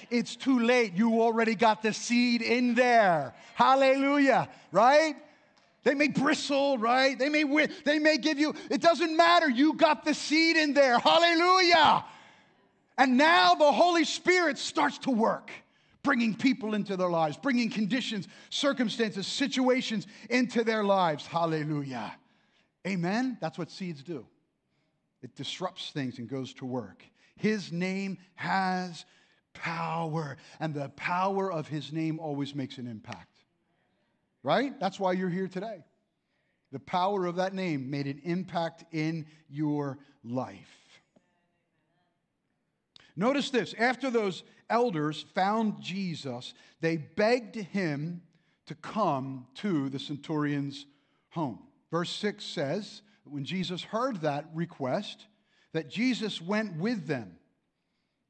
It's 0.10 0.36
too 0.36 0.60
late. 0.60 0.94
You 0.94 1.22
already 1.22 1.56
got 1.56 1.82
the 1.82 1.94
seed 1.94 2.42
in 2.42 2.76
there. 2.76 3.34
Hallelujah, 3.56 4.50
right? 4.72 5.16
They 5.84 5.94
may 5.94 6.10
bristle, 6.10 6.78
right? 6.78 7.18
They 7.18 7.30
may 7.30 7.44
win, 7.44 7.72
they 7.86 8.00
may 8.00 8.18
give 8.18 8.38
you, 8.38 8.54
it 8.70 8.82
doesn't 8.82 9.16
matter. 9.16 9.50
You 9.50 9.74
got 9.74 10.04
the 10.06 10.14
seed 10.14 10.58
in 10.58 10.74
there. 10.74 11.00
Hallelujah. 11.00 12.06
And 12.98 13.18
now 13.18 13.56
the 13.56 13.72
Holy 13.72 14.04
Spirit 14.04 14.58
starts 14.58 14.98
to 15.00 15.12
work, 15.12 15.52
bringing 16.04 16.36
people 16.36 16.74
into 16.74 16.98
their 16.98 17.10
lives, 17.10 17.38
bringing 17.38 17.70
conditions, 17.70 18.28
circumstances, 18.50 19.26
situations 19.26 20.06
into 20.30 20.66
their 20.66 20.84
lives. 20.84 21.26
Hallelujah. 21.26 22.14
Amen. 22.86 23.38
That's 23.40 23.58
what 23.58 23.72
seeds 23.72 24.04
do. 24.04 24.26
It 25.22 25.36
disrupts 25.36 25.92
things 25.92 26.20
and 26.20 26.28
goes 26.30 26.54
to 26.56 26.66
work. 26.66 27.04
His 27.36 27.72
name 27.72 28.18
has 28.36 29.06
power, 29.62 30.38
and 30.60 30.74
the 30.74 30.90
power 30.90 31.52
of 31.52 31.68
his 31.68 31.92
name 31.92 32.20
always 32.20 32.56
makes 32.56 32.78
an 32.78 32.88
impact. 32.88 33.44
Right? 34.44 34.80
That's 34.80 35.00
why 35.00 35.14
you're 35.14 35.30
here 35.30 35.48
today. 35.48 35.84
The 36.72 36.80
power 36.80 37.26
of 37.26 37.36
that 37.38 37.54
name 37.54 37.90
made 37.90 38.08
an 38.08 38.22
impact 38.24 38.86
in 38.92 39.26
your 39.50 39.98
life. 40.24 41.02
Notice 43.16 43.50
this 43.50 43.74
after 43.78 44.10
those 44.10 44.44
elders 44.70 45.26
found 45.34 45.82
Jesus, 45.82 46.54
they 46.80 46.98
begged 46.98 47.56
him 47.56 48.22
to 48.68 48.76
come 48.76 49.48
to 49.56 49.90
the 49.90 50.00
centurion's 50.00 50.86
home. 51.30 51.60
Verse 51.92 52.12
6 52.12 52.44
says, 52.44 53.02
when 53.26 53.44
Jesus 53.44 53.84
heard 53.84 54.22
that 54.22 54.46
request, 54.54 55.26
that 55.74 55.90
Jesus 55.90 56.42
went 56.42 56.78
with 56.78 57.08
them 57.08 57.38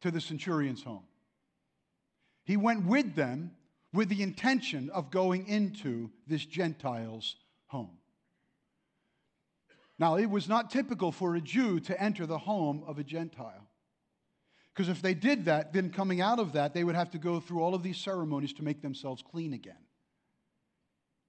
to 0.02 0.12
the 0.12 0.22
centurion's 0.22 0.82
home. 0.82 1.04
He 2.50 2.58
went 2.58 2.84
with 2.84 3.14
them 3.14 3.52
with 3.94 4.10
the 4.10 4.24
intention 4.24 4.90
of 4.90 5.12
going 5.12 5.48
into 5.48 6.10
this 6.26 6.44
Gentile's 6.44 7.36
home. 7.68 7.96
Now, 10.00 10.16
it 10.16 10.26
was 10.26 10.50
not 10.50 10.72
typical 10.72 11.12
for 11.12 11.36
a 11.36 11.42
Jew 11.42 11.80
to 11.82 12.02
enter 12.02 12.26
the 12.26 12.40
home 12.40 12.84
of 12.88 12.98
a 12.98 13.04
Gentile. 13.04 13.68
Because 14.74 14.90
if 14.90 15.00
they 15.00 15.14
did 15.14 15.46
that, 15.46 15.74
then 15.74 15.92
coming 15.92 16.22
out 16.22 16.40
of 16.40 16.54
that, 16.54 16.74
they 16.74 16.84
would 16.84 16.96
have 16.96 17.12
to 17.12 17.20
go 17.20 17.40
through 17.40 17.62
all 17.62 17.76
of 17.76 17.84
these 17.84 17.98
ceremonies 17.98 18.54
to 18.54 18.64
make 18.64 18.82
themselves 18.82 19.22
clean 19.22 19.54
again. 19.54 19.86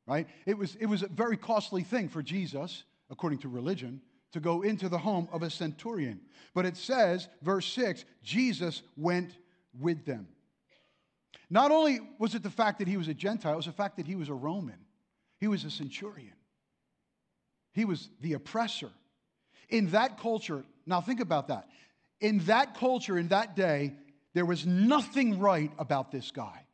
Right? 0.06 0.26
It 0.46 0.56
was, 0.56 0.74
it 0.76 0.86
was 0.86 1.02
a 1.02 1.08
very 1.08 1.36
costly 1.36 1.82
thing 1.82 2.08
for 2.08 2.22
Jesus, 2.22 2.84
according 3.10 3.40
to 3.40 3.50
religion, 3.50 4.00
to 4.32 4.40
go 4.40 4.62
into 4.62 4.88
the 4.88 4.96
home 4.96 5.28
of 5.32 5.42
a 5.42 5.50
centurion. 5.50 6.22
But 6.54 6.64
it 6.64 6.78
says, 6.78 7.28
verse 7.42 7.66
6, 7.66 8.06
Jesus 8.22 8.80
went 8.96 9.36
with 9.78 10.06
them. 10.06 10.26
Not 11.50 11.72
only 11.72 12.00
was 12.18 12.34
it 12.34 12.42
the 12.42 12.50
fact 12.50 12.78
that 12.78 12.88
he 12.88 12.96
was 12.96 13.08
a 13.08 13.14
Gentile, 13.14 13.54
it 13.54 13.56
was 13.56 13.66
the 13.66 13.72
fact 13.72 13.96
that 13.96 14.06
he 14.06 14.14
was 14.14 14.28
a 14.28 14.34
Roman, 14.34 14.78
he 15.38 15.48
was 15.48 15.64
a 15.64 15.70
centurion. 15.70 16.32
He 17.72 17.84
was 17.84 18.08
the 18.20 18.34
oppressor. 18.34 18.90
In 19.68 19.90
that 19.90 20.18
culture, 20.18 20.64
now 20.86 21.00
think 21.00 21.20
about 21.20 21.48
that. 21.48 21.68
In 22.20 22.38
that 22.40 22.76
culture, 22.76 23.16
in 23.16 23.28
that 23.28 23.54
day, 23.56 23.94
there 24.34 24.44
was 24.44 24.66
nothing 24.66 25.38
right 25.38 25.72
about 25.78 26.10
this 26.10 26.30
guy. 26.30 26.66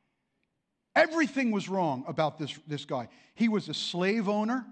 Everything 0.95 1.51
was 1.51 1.69
wrong 1.69 2.05
about 2.09 2.39
this, 2.39 2.59
this 2.67 2.85
guy. 2.87 3.09
He 3.35 3.49
was 3.49 3.69
a 3.69 3.75
slave 3.75 4.29
owner, 4.29 4.67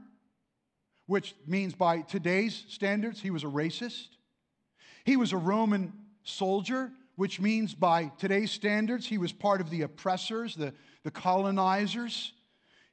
which 1.07 1.35
means 1.47 1.75
by 1.75 2.01
today's 2.01 2.65
standards, 2.69 3.21
he 3.21 3.31
was 3.31 3.45
a 3.45 3.49
racist. 3.49 4.09
He 5.05 5.17
was 5.19 5.33
a 5.33 5.37
Roman 5.37 5.93
soldier, 6.23 6.91
which 7.17 7.41
means 7.41 7.75
by 7.75 8.11
today's 8.19 8.51
standards, 8.51 9.07
he 9.07 9.19
was 9.19 9.33
part 9.33 9.61
of 9.61 9.71
the 9.71 9.83
oppressors, 9.83 10.55
the, 10.55 10.73
the 11.05 11.11
colonizers. 11.11 12.33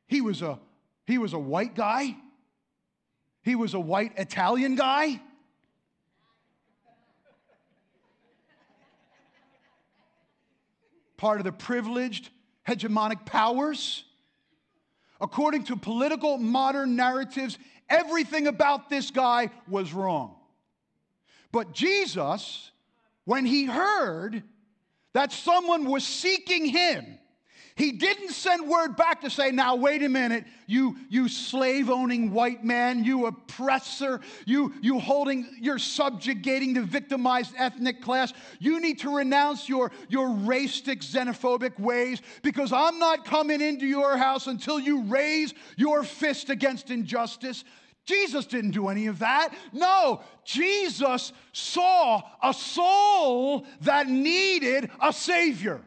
He 0.07 0.21
was, 0.21 0.41
a, 0.41 0.59
he 1.07 1.17
was 1.17 1.33
a 1.33 1.39
white 1.39 1.75
guy. 1.75 2.15
He 3.43 3.55
was 3.55 3.73
a 3.73 3.79
white 3.79 4.13
Italian 4.17 4.75
guy. 4.75 5.19
Part 11.17 11.39
of 11.39 11.43
the 11.43 11.51
privileged 11.51 12.29
hegemonic 12.67 13.25
powers. 13.25 14.03
According 15.19 15.65
to 15.65 15.75
political 15.75 16.37
modern 16.37 16.95
narratives, 16.95 17.57
everything 17.89 18.47
about 18.47 18.89
this 18.89 19.11
guy 19.11 19.49
was 19.67 19.93
wrong. 19.93 20.35
But 21.51 21.73
Jesus, 21.73 22.70
when 23.25 23.45
he 23.45 23.65
heard 23.65 24.43
that 25.13 25.31
someone 25.31 25.85
was 25.85 26.05
seeking 26.05 26.65
him, 26.65 27.19
he 27.75 27.93
didn't 27.93 28.31
send 28.31 28.67
word 28.67 28.95
back 28.95 29.21
to 29.21 29.29
say, 29.29 29.51
now, 29.51 29.75
wait 29.75 30.03
a 30.03 30.09
minute, 30.09 30.45
you, 30.67 30.97
you 31.09 31.29
slave 31.29 31.89
owning 31.89 32.31
white 32.31 32.63
man, 32.63 33.03
you 33.03 33.27
oppressor, 33.27 34.19
you, 34.45 34.73
you 34.81 34.99
holding, 34.99 35.47
you're 35.59 35.79
subjugating 35.79 36.73
the 36.73 36.83
victimized 36.83 37.53
ethnic 37.57 38.01
class. 38.01 38.33
You 38.59 38.79
need 38.81 38.99
to 38.99 39.15
renounce 39.15 39.69
your, 39.69 39.91
your 40.09 40.27
racistic, 40.27 40.99
xenophobic 40.99 41.79
ways 41.79 42.21
because 42.43 42.73
I'm 42.73 42.99
not 42.99 43.25
coming 43.25 43.61
into 43.61 43.87
your 43.87 44.17
house 44.17 44.47
until 44.47 44.79
you 44.79 45.03
raise 45.03 45.53
your 45.77 46.03
fist 46.03 46.49
against 46.49 46.91
injustice. 46.91 47.63
Jesus 48.05 48.45
didn't 48.45 48.71
do 48.71 48.87
any 48.87 49.07
of 49.07 49.19
that. 49.19 49.53
No, 49.71 50.21
Jesus 50.43 51.31
saw 51.53 52.21
a 52.41 52.53
soul 52.53 53.65
that 53.81 54.07
needed 54.07 54.89
a 55.01 55.13
Savior. 55.13 55.81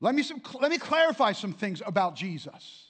Let 0.00 0.14
me, 0.14 0.22
some, 0.22 0.40
let 0.60 0.70
me 0.70 0.78
clarify 0.78 1.32
some 1.32 1.52
things 1.52 1.82
about 1.84 2.16
Jesus. 2.16 2.86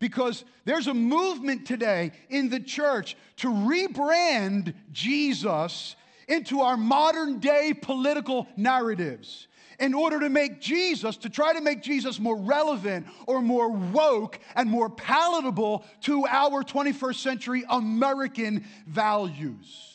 Because 0.00 0.44
there's 0.64 0.86
a 0.86 0.94
movement 0.94 1.66
today 1.66 2.12
in 2.30 2.48
the 2.48 2.60
church 2.60 3.16
to 3.36 3.48
rebrand 3.48 4.74
Jesus 4.90 5.94
into 6.26 6.62
our 6.62 6.76
modern 6.76 7.38
day 7.38 7.74
political 7.80 8.46
narratives 8.56 9.46
in 9.78 9.94
order 9.94 10.20
to 10.20 10.28
make 10.28 10.60
Jesus, 10.60 11.16
to 11.18 11.28
try 11.28 11.52
to 11.52 11.60
make 11.60 11.82
Jesus 11.82 12.18
more 12.18 12.36
relevant 12.36 13.06
or 13.26 13.42
more 13.42 13.70
woke 13.70 14.38
and 14.54 14.68
more 14.68 14.90
palatable 14.90 15.84
to 16.02 16.26
our 16.26 16.62
21st 16.62 17.16
century 17.16 17.64
American 17.68 18.64
values. 18.86 19.94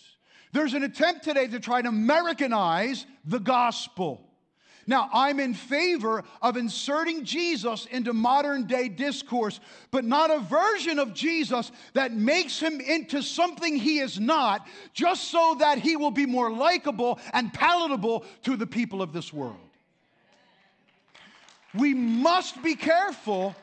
There's 0.51 0.73
an 0.73 0.83
attempt 0.83 1.23
today 1.23 1.47
to 1.47 1.59
try 1.59 1.81
to 1.81 1.89
Americanize 1.89 3.05
the 3.25 3.39
gospel. 3.39 4.25
Now, 4.89 5.07
I'm 5.13 5.39
in 5.39 5.53
favor 5.53 6.23
of 6.41 6.57
inserting 6.57 7.23
Jesus 7.23 7.85
into 7.91 8.11
modern 8.11 8.65
day 8.65 8.89
discourse, 8.89 9.59
but 9.91 10.03
not 10.03 10.31
a 10.31 10.39
version 10.39 10.97
of 10.97 11.13
Jesus 11.13 11.71
that 11.93 12.11
makes 12.11 12.59
him 12.59 12.81
into 12.81 13.21
something 13.21 13.75
he 13.75 13.99
is 13.99 14.19
not, 14.19 14.67
just 14.95 15.25
so 15.25 15.57
that 15.59 15.77
he 15.77 15.95
will 15.95 16.09
be 16.09 16.25
more 16.25 16.51
likable 16.51 17.19
and 17.33 17.53
palatable 17.53 18.25
to 18.45 18.55
the 18.55 18.65
people 18.65 19.03
of 19.03 19.13
this 19.13 19.31
world. 19.31 19.68
We 21.73 21.93
must 21.93 22.61
be 22.63 22.75
careful 22.75 23.55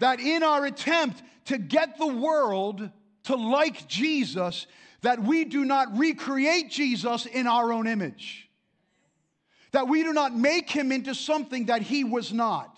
that 0.00 0.20
in 0.20 0.42
our 0.42 0.64
attempt 0.64 1.22
to 1.46 1.58
get 1.58 1.98
the 1.98 2.06
world 2.06 2.88
to 3.24 3.36
like 3.36 3.88
Jesus, 3.88 4.66
that 5.02 5.22
we 5.22 5.44
do 5.44 5.64
not 5.64 5.96
recreate 5.98 6.70
Jesus 6.70 7.26
in 7.26 7.46
our 7.46 7.72
own 7.72 7.86
image 7.86 8.48
that 9.72 9.88
we 9.88 10.02
do 10.02 10.12
not 10.12 10.36
make 10.36 10.70
him 10.70 10.92
into 10.92 11.14
something 11.14 11.66
that 11.66 11.82
he 11.82 12.04
was 12.04 12.32
not. 12.32 12.76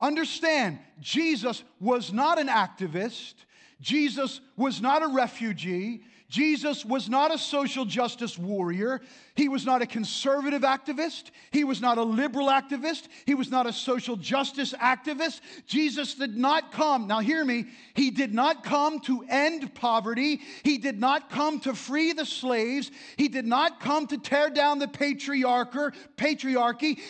Understand, 0.00 0.78
Jesus 1.00 1.64
was 1.80 2.12
not 2.12 2.38
an 2.38 2.48
activist. 2.48 3.34
Jesus 3.80 4.40
was 4.56 4.80
not 4.80 5.02
a 5.02 5.08
refugee. 5.08 6.02
Jesus 6.28 6.84
was 6.84 7.08
not 7.08 7.34
a 7.34 7.38
social 7.38 7.86
justice 7.86 8.36
warrior. 8.36 9.00
He 9.34 9.48
was 9.48 9.64
not 9.64 9.80
a 9.80 9.86
conservative 9.86 10.60
activist. 10.60 11.30
He 11.52 11.64
was 11.64 11.80
not 11.80 11.96
a 11.96 12.02
liberal 12.02 12.48
activist. 12.48 13.08
He 13.24 13.34
was 13.34 13.50
not 13.50 13.66
a 13.66 13.72
social 13.72 14.16
justice 14.16 14.74
activist. 14.74 15.40
Jesus 15.66 16.14
did 16.14 16.36
not 16.36 16.70
come, 16.70 17.06
now 17.06 17.20
hear 17.20 17.42
me, 17.44 17.66
he 17.94 18.10
did 18.10 18.34
not 18.34 18.62
come 18.62 19.00
to 19.00 19.24
end 19.30 19.74
poverty. 19.74 20.42
He 20.64 20.76
did 20.76 21.00
not 21.00 21.30
come 21.30 21.60
to 21.60 21.74
free 21.74 22.12
the 22.12 22.26
slaves. 22.26 22.90
He 23.16 23.28
did 23.28 23.46
not 23.46 23.80
come 23.80 24.06
to 24.08 24.18
tear 24.18 24.50
down 24.50 24.80
the 24.80 24.86
patriarchy. 24.86 25.94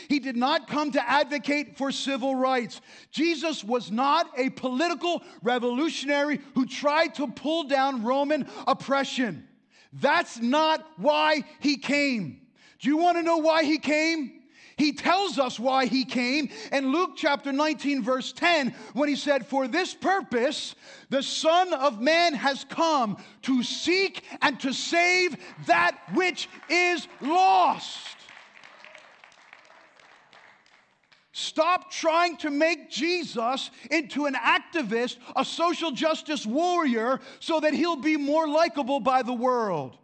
He 0.09 0.21
did 0.21 0.37
not 0.37 0.69
come 0.69 0.93
to 0.93 1.11
advocate 1.11 1.77
for 1.77 1.91
civil 1.91 2.37
rights. 2.37 2.81
Jesus 3.11 3.65
was 3.65 3.91
not 3.91 4.31
a 4.37 4.51
political 4.51 5.25
revolutionary 5.43 6.39
who 6.55 6.67
tried 6.67 7.17
to 7.17 7.27
pull 7.27 7.65
down 7.65 8.05
Roman 8.05 8.47
oppression 8.69 9.08
oppression. 9.09 9.49
That's 9.93 10.39
not 10.39 10.87
why 10.97 11.45
he 11.61 11.77
came. 11.77 12.41
Do 12.81 12.89
you 12.89 12.99
want 12.99 13.17
to 13.17 13.23
know 13.23 13.39
why 13.39 13.65
he 13.65 13.79
came? 13.79 14.33
He 14.77 14.93
tells 14.93 15.41
us 15.41 15.59
why 15.59 15.87
he 15.87 16.05
came 16.05 16.51
in 16.71 16.93
Luke 16.93 17.13
chapter 17.17 17.51
19, 17.53 18.03
verse 18.03 18.33
10, 18.33 18.73
when 18.93 19.09
he 19.09 19.17
said, 19.17 19.45
For 19.45 19.67
this 19.67 19.93
purpose 19.93 20.77
the 21.11 21.23
Son 21.23 21.73
of 21.73 22.01
Man 22.01 22.35
has 22.35 22.65
come 22.65 23.17
to 23.43 23.63
seek 23.65 24.23
and 24.41 24.61
to 24.61 24.73
save 24.73 25.37
that 25.67 25.99
which 26.15 26.49
is 26.69 27.09
lost. 27.21 28.18
Stop 31.39 31.93
trying 31.93 32.37
to 32.39 32.51
make 32.51 32.91
Jesus 32.91 33.71
into 33.93 34.27
an 34.27 34.35
activist, 34.35 35.19
a 35.37 35.45
social 35.45 35.93
justice 35.93 36.45
warrior, 36.45 37.21
so 37.39 37.61
that 37.61 37.75
he'll 37.75 37.95
be 37.95 38.17
more 38.17 38.49
likable 38.49 38.99
by 38.99 39.23
the 39.23 39.33
world. 39.33 39.97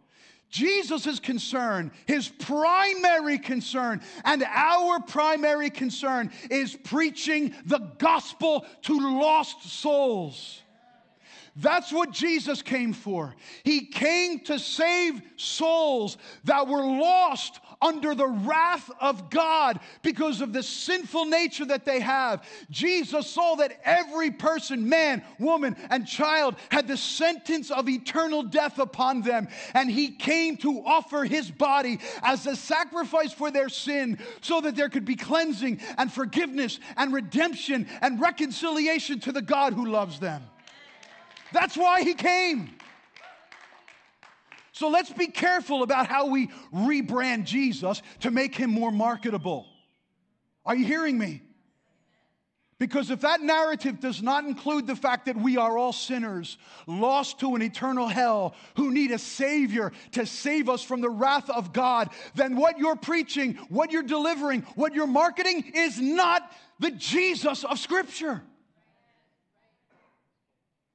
Jesus' 0.49 1.19
concern, 1.19 1.91
his 2.05 2.29
primary 2.29 3.37
concern, 3.37 4.01
and 4.23 4.43
our 4.43 5.01
primary 5.01 5.69
concern 5.69 6.31
is 6.49 6.73
preaching 6.73 7.53
the 7.65 7.79
gospel 7.97 8.65
to 8.83 9.19
lost 9.19 9.61
souls. 9.63 10.61
That's 11.57 11.91
what 11.91 12.11
Jesus 12.11 12.61
came 12.61 12.93
for. 12.93 13.35
He 13.65 13.87
came 13.87 14.39
to 14.45 14.57
save 14.57 15.21
souls 15.35 16.17
that 16.45 16.67
were 16.67 16.85
lost 16.85 17.59
under 17.81 18.15
the 18.15 18.27
wrath 18.27 18.89
of 18.99 19.29
God 19.29 19.79
because 20.01 20.41
of 20.41 20.53
the 20.53 20.63
sinful 20.63 21.25
nature 21.25 21.65
that 21.65 21.85
they 21.85 21.99
have. 21.99 22.43
Jesus 22.69 23.27
saw 23.27 23.55
that 23.55 23.79
every 23.83 24.31
person, 24.31 24.87
man, 24.87 25.23
woman, 25.39 25.75
and 25.89 26.07
child, 26.07 26.55
had 26.69 26.87
the 26.87 26.97
sentence 26.97 27.71
of 27.71 27.89
eternal 27.89 28.43
death 28.43 28.79
upon 28.79 29.21
them, 29.21 29.47
and 29.73 29.89
he 29.89 30.09
came 30.09 30.57
to 30.57 30.83
offer 30.85 31.23
his 31.23 31.51
body 31.51 31.99
as 32.21 32.45
a 32.47 32.55
sacrifice 32.55 33.33
for 33.33 33.51
their 33.51 33.69
sin 33.69 34.19
so 34.41 34.61
that 34.61 34.75
there 34.75 34.89
could 34.89 35.05
be 35.05 35.15
cleansing 35.15 35.79
and 35.97 36.11
forgiveness 36.11 36.79
and 36.97 37.13
redemption 37.13 37.87
and 38.01 38.19
reconciliation 38.19 39.19
to 39.19 39.31
the 39.31 39.41
God 39.41 39.73
who 39.73 39.85
loves 39.85 40.19
them. 40.19 40.43
That's 41.51 41.77
why 41.77 42.01
he 42.01 42.13
came. 42.13 42.75
So 44.75 44.89
let's 44.89 45.11
be 45.13 45.27
careful 45.27 45.83
about 45.83 46.07
how 46.07 46.27
we 46.27 46.49
rebrand 46.73 47.45
Jesus 47.45 48.01
to 48.19 48.29
make 48.29 48.53
him 48.53 48.69
more 48.69 48.91
marketable. 48.91 49.67
Are 50.65 50.75
you 50.75 50.83
hearing 50.83 51.17
me? 51.17 51.43
Because 52.77 53.09
if 53.09 53.21
that 53.21 53.39
narrative 53.39 54.01
does 54.01 54.21
not 54.21 54.43
include 54.43 54.85
the 54.85 54.97
fact 54.97 55.27
that 55.27 55.37
we 55.37 55.55
are 55.55 55.77
all 55.77 55.93
sinners, 55.93 56.57
lost 56.87 57.39
to 57.39 57.55
an 57.55 57.61
eternal 57.61 58.09
hell, 58.09 58.53
who 58.75 58.91
need 58.91 59.11
a 59.11 59.17
Savior 59.17 59.93
to 60.11 60.25
save 60.25 60.67
us 60.67 60.83
from 60.83 60.99
the 60.99 61.09
wrath 61.09 61.49
of 61.49 61.71
God, 61.71 62.09
then 62.35 62.57
what 62.57 62.77
you're 62.77 62.97
preaching, 62.97 63.53
what 63.69 63.93
you're 63.93 64.03
delivering, 64.03 64.63
what 64.75 64.93
you're 64.93 65.07
marketing 65.07 65.71
is 65.73 66.01
not 66.01 66.51
the 66.81 66.91
Jesus 66.91 67.63
of 67.63 67.79
Scripture. 67.79 68.43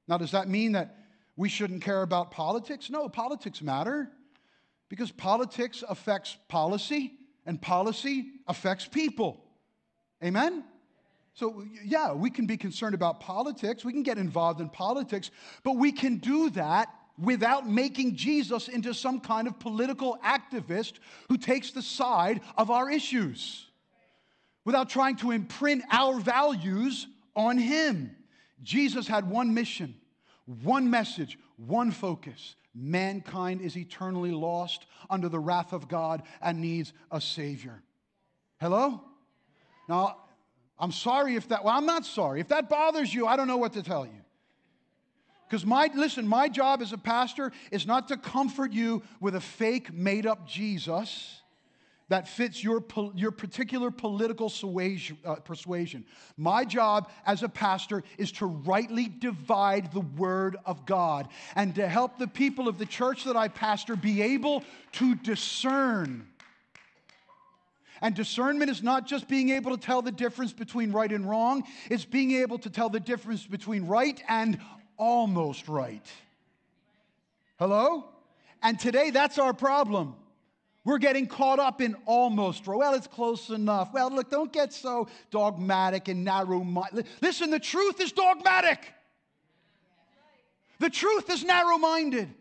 Now, 0.07 0.19
does 0.19 0.31
that 0.31 0.47
mean 0.47 0.73
that 0.73 1.00
we 1.41 1.49
shouldn't 1.49 1.81
care 1.81 2.03
about 2.03 2.29
politics? 2.29 2.91
No, 2.91 3.09
politics 3.09 3.63
matter 3.63 4.11
because 4.89 5.09
politics 5.09 5.83
affects 5.89 6.37
policy 6.49 7.13
and 7.47 7.59
policy 7.59 8.33
affects 8.47 8.87
people. 8.87 9.43
Amen? 10.23 10.63
So, 11.33 11.65
yeah, 11.83 12.13
we 12.13 12.29
can 12.29 12.45
be 12.45 12.57
concerned 12.57 12.93
about 12.93 13.21
politics, 13.21 13.83
we 13.83 13.91
can 13.91 14.03
get 14.03 14.19
involved 14.19 14.61
in 14.61 14.69
politics, 14.69 15.31
but 15.63 15.77
we 15.77 15.91
can 15.91 16.17
do 16.17 16.51
that 16.51 16.89
without 17.17 17.67
making 17.67 18.17
Jesus 18.17 18.67
into 18.67 18.93
some 18.93 19.19
kind 19.19 19.47
of 19.47 19.57
political 19.57 20.19
activist 20.23 20.99
who 21.27 21.37
takes 21.37 21.71
the 21.71 21.81
side 21.81 22.41
of 22.55 22.69
our 22.69 22.91
issues, 22.91 23.65
without 24.63 24.91
trying 24.91 25.15
to 25.15 25.31
imprint 25.31 25.81
our 25.89 26.19
values 26.19 27.07
on 27.35 27.57
him. 27.57 28.15
Jesus 28.61 29.07
had 29.07 29.27
one 29.27 29.55
mission, 29.55 29.95
one 30.63 30.89
message, 30.89 31.37
one 31.57 31.91
focus. 31.91 32.55
Mankind 32.73 33.61
is 33.61 33.77
eternally 33.77 34.31
lost 34.31 34.85
under 35.09 35.29
the 35.29 35.39
wrath 35.39 35.73
of 35.73 35.87
God 35.87 36.23
and 36.41 36.61
needs 36.61 36.93
a 37.11 37.19
Savior. 37.19 37.81
Hello? 38.59 39.01
Now, 39.89 40.17
I'm 40.79 40.91
sorry 40.91 41.35
if 41.35 41.49
that, 41.49 41.63
well, 41.63 41.75
I'm 41.75 41.85
not 41.85 42.05
sorry. 42.05 42.39
If 42.39 42.47
that 42.49 42.69
bothers 42.69 43.13
you, 43.13 43.27
I 43.27 43.35
don't 43.35 43.47
know 43.47 43.57
what 43.57 43.73
to 43.73 43.83
tell 43.83 44.05
you. 44.05 44.11
Because 45.47 45.65
my, 45.65 45.91
listen, 45.93 46.25
my 46.25 46.47
job 46.47 46.81
as 46.81 46.93
a 46.93 46.97
pastor 46.97 47.51
is 47.71 47.85
not 47.85 48.07
to 48.07 48.17
comfort 48.17 48.71
you 48.71 49.03
with 49.19 49.35
a 49.35 49.41
fake, 49.41 49.93
made 49.93 50.25
up 50.25 50.47
Jesus 50.47 51.40
that 52.11 52.27
fits 52.27 52.61
your, 52.61 52.83
your 53.15 53.31
particular 53.31 53.89
political 53.89 54.51
uh, 55.23 55.35
persuasion. 55.35 56.05
My 56.35 56.65
job 56.65 57.09
as 57.25 57.41
a 57.41 57.47
pastor 57.47 58.03
is 58.17 58.33
to 58.33 58.47
rightly 58.47 59.07
divide 59.07 59.93
the 59.93 60.01
word 60.01 60.57
of 60.65 60.85
God 60.85 61.29
and 61.55 61.73
to 61.75 61.87
help 61.87 62.19
the 62.19 62.27
people 62.27 62.67
of 62.67 62.77
the 62.77 62.85
church 62.85 63.23
that 63.23 63.37
I 63.37 63.47
pastor 63.47 63.95
be 63.95 64.21
able 64.21 64.65
to 64.93 65.15
discern 65.15 66.27
and 68.01 68.15
discernment 68.15 68.71
is 68.71 68.81
not 68.81 69.05
just 69.05 69.27
being 69.27 69.49
able 69.49 69.77
to 69.77 69.81
tell 69.81 70.01
the 70.01 70.11
difference 70.11 70.51
between 70.51 70.91
right 70.91 71.11
and 71.11 71.29
wrong, 71.29 71.63
it's 71.89 72.03
being 72.03 72.31
able 72.31 72.57
to 72.57 72.69
tell 72.69 72.89
the 72.89 72.99
difference 72.99 73.45
between 73.45 73.85
right 73.85 74.21
and 74.27 74.59
almost 74.97 75.69
right. 75.69 76.05
Hello? 77.59 78.09
And 78.63 78.79
today, 78.79 79.11
that's 79.11 79.37
our 79.37 79.53
problem. 79.53 80.15
We're 80.83 80.97
getting 80.97 81.27
caught 81.27 81.59
up 81.59 81.79
in 81.79 81.95
almost. 82.05 82.65
Well, 82.67 82.93
it's 82.95 83.07
close 83.07 83.49
enough. 83.49 83.93
Well, 83.93 84.09
look, 84.09 84.31
don't 84.31 84.51
get 84.51 84.73
so 84.73 85.07
dogmatic 85.29 86.07
and 86.07 86.23
narrow 86.23 86.63
minded. 86.63 87.05
Listen, 87.21 87.51
the 87.51 87.59
truth 87.59 88.01
is 88.01 88.11
dogmatic. 88.11 88.79
The 90.79 90.89
truth 90.89 91.29
is 91.29 91.43
narrow 91.43 91.77
minded. 91.77 92.33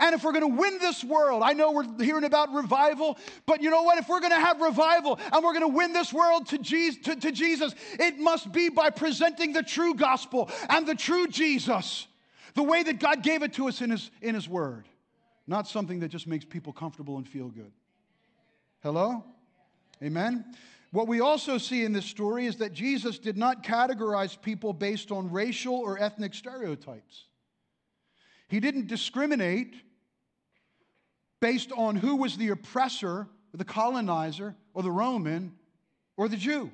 And 0.00 0.14
if 0.14 0.24
we're 0.24 0.32
going 0.32 0.50
to 0.50 0.60
win 0.60 0.78
this 0.78 1.04
world, 1.04 1.42
I 1.44 1.52
know 1.52 1.70
we're 1.70 2.04
hearing 2.04 2.24
about 2.24 2.52
revival, 2.52 3.18
but 3.46 3.62
you 3.62 3.70
know 3.70 3.82
what? 3.82 3.98
If 3.98 4.08
we're 4.08 4.20
going 4.20 4.32
to 4.32 4.40
have 4.40 4.60
revival 4.60 5.20
and 5.32 5.44
we're 5.44 5.52
going 5.52 5.60
to 5.70 5.76
win 5.76 5.92
this 5.92 6.12
world 6.12 6.46
to 6.48 6.58
Jesus, 6.58 7.00
to, 7.04 7.16
to 7.16 7.30
Jesus, 7.30 7.74
it 8.00 8.18
must 8.18 8.52
be 8.52 8.70
by 8.70 8.90
presenting 8.90 9.52
the 9.52 9.62
true 9.62 9.94
gospel 9.94 10.50
and 10.70 10.86
the 10.86 10.94
true 10.94 11.28
Jesus, 11.28 12.06
the 12.54 12.62
way 12.62 12.82
that 12.82 12.98
God 12.98 13.22
gave 13.22 13.42
it 13.42 13.52
to 13.54 13.68
us 13.68 13.82
in 13.82 13.90
His, 13.90 14.10
in 14.22 14.34
his 14.34 14.48
Word, 14.48 14.88
not 15.46 15.68
something 15.68 16.00
that 16.00 16.08
just 16.08 16.26
makes 16.26 16.44
people 16.44 16.72
comfortable 16.72 17.16
and 17.16 17.28
feel 17.28 17.48
good. 17.48 17.72
Hello? 18.82 19.24
Amen? 20.02 20.44
What 20.90 21.08
we 21.08 21.20
also 21.20 21.56
see 21.56 21.84
in 21.84 21.92
this 21.92 22.04
story 22.04 22.46
is 22.46 22.56
that 22.56 22.72
Jesus 22.72 23.18
did 23.18 23.36
not 23.36 23.62
categorize 23.62 24.40
people 24.40 24.72
based 24.72 25.10
on 25.10 25.30
racial 25.30 25.74
or 25.74 25.98
ethnic 25.98 26.34
stereotypes. 26.34 27.26
He 28.48 28.60
didn't 28.60 28.88
discriminate 28.88 29.74
based 31.40 31.72
on 31.72 31.96
who 31.96 32.16
was 32.16 32.36
the 32.36 32.50
oppressor, 32.50 33.26
the 33.54 33.64
colonizer, 33.64 34.54
or 34.74 34.82
the 34.82 34.90
Roman, 34.90 35.54
or 36.16 36.28
the 36.28 36.36
Jew. 36.36 36.70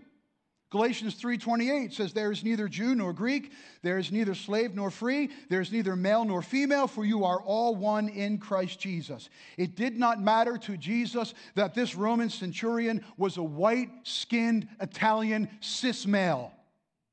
Galatians 0.70 1.14
3:28 1.14 1.94
says 1.94 2.12
there 2.12 2.30
is 2.30 2.44
neither 2.44 2.68
Jew 2.68 2.94
nor 2.94 3.12
Greek, 3.14 3.52
there 3.82 3.98
is 3.98 4.12
neither 4.12 4.34
slave 4.34 4.74
nor 4.74 4.90
free, 4.90 5.30
there 5.48 5.62
is 5.62 5.72
neither 5.72 5.96
male 5.96 6.24
nor 6.24 6.42
female, 6.42 6.86
for 6.86 7.04
you 7.06 7.24
are 7.24 7.40
all 7.40 7.74
one 7.74 8.08
in 8.08 8.38
Christ 8.38 8.78
Jesus. 8.78 9.30
It 9.56 9.76
did 9.76 9.98
not 9.98 10.20
matter 10.20 10.58
to 10.58 10.76
Jesus 10.76 11.32
that 11.54 11.74
this 11.74 11.94
Roman 11.94 12.28
centurion 12.28 13.02
was 13.16 13.38
a 13.38 13.42
white-skinned 13.42 14.68
Italian 14.80 15.48
cis 15.60 16.06
male, 16.06 16.52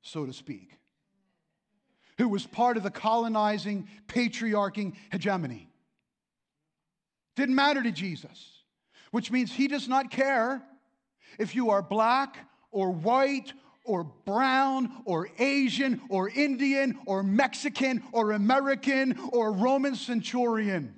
so 0.02 0.26
to 0.26 0.34
speak 0.34 0.76
who 2.18 2.30
was 2.30 2.46
part 2.46 2.78
of 2.78 2.84
the 2.84 2.92
colonizing, 2.92 3.88
patriarching 4.08 4.96
hegemony. 5.12 5.70
Didn't 7.36 7.56
matter 7.56 7.84
to 7.84 7.92
Jesus, 7.92 8.64
which 9.12 9.32
means 9.32 9.52
he 9.52 9.68
does 9.68 9.88
not 9.88 10.12
care 10.12 10.64
if 11.38 11.56
you 11.56 11.72
are 11.72 11.82
black 11.82 12.38
or 12.76 12.92
white 12.92 13.54
or 13.86 14.04
brown 14.04 14.92
or 15.06 15.30
Asian 15.40 16.02
or 16.10 16.28
Indian 16.30 17.00
or 17.06 17.24
Mexican 17.24 18.04
or 18.12 18.34
American 18.34 19.18
or 19.32 19.54
Roman 19.54 19.96
centurion. 19.96 20.94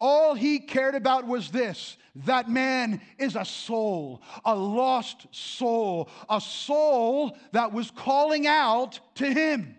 All 0.00 0.34
he 0.34 0.58
cared 0.58 0.94
about 0.94 1.26
was 1.26 1.50
this 1.50 1.96
that 2.26 2.50
man 2.50 3.00
is 3.16 3.36
a 3.36 3.44
soul, 3.44 4.20
a 4.44 4.54
lost 4.54 5.26
soul, 5.30 6.10
a 6.28 6.40
soul 6.40 7.36
that 7.52 7.72
was 7.72 7.90
calling 7.90 8.46
out 8.46 9.00
to 9.14 9.32
him. 9.32 9.76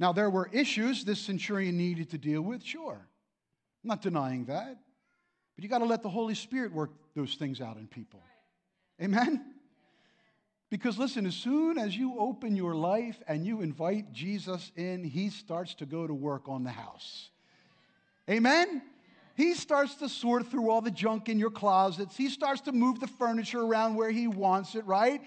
Now, 0.00 0.12
there 0.12 0.30
were 0.30 0.48
issues 0.52 1.04
this 1.04 1.20
centurion 1.20 1.76
needed 1.76 2.10
to 2.10 2.18
deal 2.18 2.42
with, 2.42 2.64
sure. 2.64 3.06
I'm 3.84 3.88
not 3.88 4.02
denying 4.02 4.46
that. 4.46 4.78
But 5.54 5.62
you 5.62 5.68
got 5.68 5.78
to 5.78 5.84
let 5.84 6.02
the 6.02 6.08
Holy 6.08 6.34
Spirit 6.34 6.72
work 6.72 6.90
those 7.14 7.34
things 7.34 7.60
out 7.60 7.76
in 7.76 7.86
people. 7.86 8.22
Amen? 9.02 9.44
Because 10.70 10.98
listen, 10.98 11.26
as 11.26 11.34
soon 11.34 11.78
as 11.78 11.96
you 11.96 12.18
open 12.18 12.56
your 12.56 12.74
life 12.74 13.22
and 13.28 13.46
you 13.46 13.60
invite 13.60 14.12
Jesus 14.12 14.72
in, 14.76 15.04
he 15.04 15.30
starts 15.30 15.74
to 15.76 15.86
go 15.86 16.06
to 16.06 16.14
work 16.14 16.48
on 16.48 16.64
the 16.64 16.70
house. 16.70 17.28
Amen? 18.28 18.82
He 19.36 19.54
starts 19.54 19.96
to 19.96 20.08
sort 20.08 20.46
through 20.46 20.70
all 20.70 20.80
the 20.80 20.90
junk 20.90 21.28
in 21.28 21.38
your 21.38 21.50
closets. 21.50 22.16
He 22.16 22.28
starts 22.28 22.62
to 22.62 22.72
move 22.72 23.00
the 23.00 23.06
furniture 23.06 23.60
around 23.60 23.96
where 23.96 24.10
he 24.10 24.26
wants 24.26 24.74
it, 24.74 24.84
right? 24.86 25.20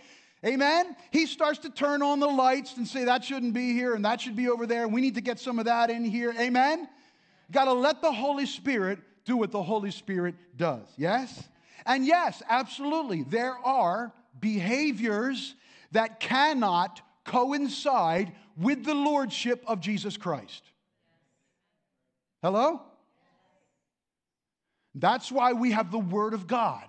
Amen? 0.45 0.95
He 1.11 1.25
starts 1.25 1.59
to 1.59 1.69
turn 1.69 2.01
on 2.01 2.19
the 2.19 2.27
lights 2.27 2.77
and 2.77 2.87
say, 2.87 3.05
that 3.05 3.23
shouldn't 3.23 3.53
be 3.53 3.73
here 3.73 3.95
and 3.95 4.05
that 4.05 4.21
should 4.21 4.35
be 4.35 4.49
over 4.49 4.65
there. 4.65 4.87
We 4.87 5.01
need 5.01 5.15
to 5.15 5.21
get 5.21 5.39
some 5.39 5.59
of 5.59 5.65
that 5.65 5.89
in 5.89 6.05
here. 6.05 6.33
Amen? 6.39 6.87
Got 7.51 7.65
to 7.65 7.73
let 7.73 8.01
the 8.01 8.11
Holy 8.11 8.45
Spirit 8.45 8.99
do 9.25 9.37
what 9.37 9.51
the 9.51 9.63
Holy 9.63 9.91
Spirit 9.91 10.35
does. 10.55 10.85
Yes? 10.97 11.47
And 11.85 12.05
yes, 12.05 12.41
absolutely, 12.49 13.23
there 13.23 13.57
are 13.63 14.13
behaviors 14.39 15.55
that 15.91 16.19
cannot 16.19 17.01
coincide 17.23 18.33
with 18.57 18.83
the 18.83 18.95
lordship 18.95 19.63
of 19.67 19.79
Jesus 19.79 20.17
Christ. 20.17 20.63
Hello? 22.41 22.81
That's 24.95 25.31
why 25.31 25.53
we 25.53 25.71
have 25.71 25.91
the 25.91 25.99
Word 25.99 26.33
of 26.33 26.47
God 26.47 26.85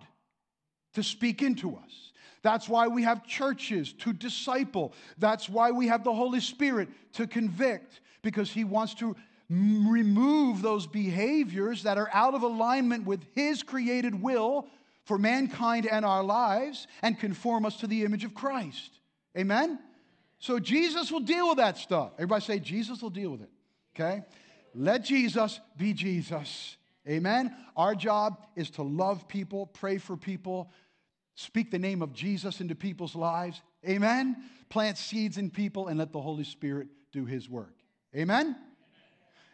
to 0.94 1.02
speak 1.02 1.42
into 1.42 1.76
us. 1.76 2.12
That's 2.42 2.68
why 2.68 2.88
we 2.88 3.02
have 3.02 3.26
churches 3.26 3.92
to 3.94 4.12
disciple. 4.12 4.94
That's 5.18 5.48
why 5.48 5.72
we 5.72 5.88
have 5.88 6.04
the 6.04 6.14
Holy 6.14 6.40
Spirit 6.40 6.88
to 7.14 7.26
convict, 7.26 8.00
because 8.22 8.50
He 8.50 8.64
wants 8.64 8.94
to 8.94 9.16
remove 9.50 10.62
those 10.62 10.86
behaviors 10.86 11.82
that 11.82 11.98
are 11.98 12.10
out 12.12 12.34
of 12.34 12.42
alignment 12.42 13.06
with 13.06 13.24
His 13.34 13.62
created 13.62 14.22
will 14.22 14.68
for 15.08 15.18
mankind 15.18 15.86
and 15.90 16.04
our 16.04 16.22
lives 16.22 16.86
and 17.02 17.18
conform 17.18 17.66
us 17.66 17.78
to 17.78 17.86
the 17.86 18.04
image 18.04 18.24
of 18.24 18.34
Christ. 18.34 19.00
Amen? 19.36 19.80
So 20.38 20.60
Jesus 20.60 21.10
will 21.10 21.20
deal 21.20 21.48
with 21.48 21.56
that 21.56 21.78
stuff. 21.78 22.12
Everybody 22.14 22.44
say, 22.44 22.58
Jesus 22.60 23.02
will 23.02 23.10
deal 23.10 23.30
with 23.30 23.42
it. 23.42 23.50
Okay? 23.96 24.22
Let 24.74 25.04
Jesus 25.04 25.58
be 25.76 25.92
Jesus. 25.92 26.76
Amen? 27.08 27.56
Our 27.76 27.96
job 27.96 28.46
is 28.54 28.70
to 28.70 28.82
love 28.82 29.26
people, 29.26 29.66
pray 29.66 29.98
for 29.98 30.16
people, 30.16 30.70
Speak 31.38 31.70
the 31.70 31.78
name 31.78 32.02
of 32.02 32.12
Jesus 32.12 32.60
into 32.60 32.74
people's 32.74 33.14
lives. 33.14 33.62
Amen. 33.88 34.42
Plant 34.70 34.98
seeds 34.98 35.38
in 35.38 35.50
people 35.50 35.86
and 35.86 35.96
let 35.96 36.10
the 36.10 36.20
Holy 36.20 36.42
Spirit 36.42 36.88
do 37.12 37.26
his 37.26 37.48
work. 37.48 37.76
Amen. 38.12 38.56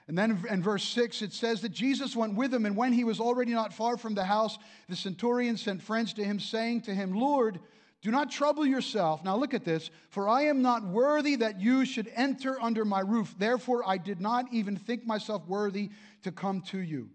And 0.07 0.19
then 0.19 0.45
in 0.51 0.63
verse 0.63 0.85
6, 0.85 1.23
it 1.23 1.33
says 1.33 1.63
that 1.63 1.73
Jesus 1.73 2.15
went 2.15 2.35
with 2.35 2.53
him, 2.53 2.67
and 2.67 2.77
when 2.77 2.93
he 2.93 3.05
was 3.05 3.21
already 3.21 3.53
not 3.53 3.73
far 3.73 3.97
from 3.97 4.15
the 4.15 4.25
house, 4.25 4.59
the 4.89 4.97
centurion 4.97 5.57
sent 5.57 5.83
friends 5.83 6.13
to 6.15 6.25
him, 6.25 6.39
saying 6.39 6.83
to 6.83 6.95
him, 6.95 7.13
Lord, 7.13 7.59
do 8.03 8.11
not 8.11 8.31
trouble 8.31 8.67
yourself. 8.67 9.25
Now 9.25 9.37
look 9.37 9.55
at 9.55 9.65
this. 9.65 9.91
For 10.11 10.29
I 10.29 10.43
am 10.43 10.61
not 10.61 10.87
worthy 10.87 11.37
that 11.37 11.63
you 11.63 11.87
should 11.87 12.11
enter 12.15 12.61
under 12.61 12.85
my 12.85 13.01
roof. 13.01 13.35
Therefore, 13.39 13.83
I 13.87 13.97
did 13.97 14.21
not 14.21 14.45
even 14.53 14.77
think 14.77 15.07
myself 15.07 15.47
worthy 15.49 15.89
to 16.23 16.31
come 16.31 16.61
to 16.63 16.79
you. 16.79 17.09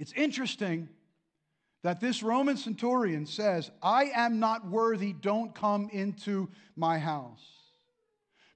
It's 0.00 0.12
interesting 0.14 0.88
that 1.84 2.00
this 2.00 2.24
Roman 2.24 2.56
centurion 2.56 3.24
says, 3.24 3.70
I 3.80 4.06
am 4.16 4.40
not 4.40 4.66
worthy, 4.66 5.12
don't 5.12 5.54
come 5.54 5.88
into 5.92 6.48
my 6.74 6.98
house. 6.98 7.46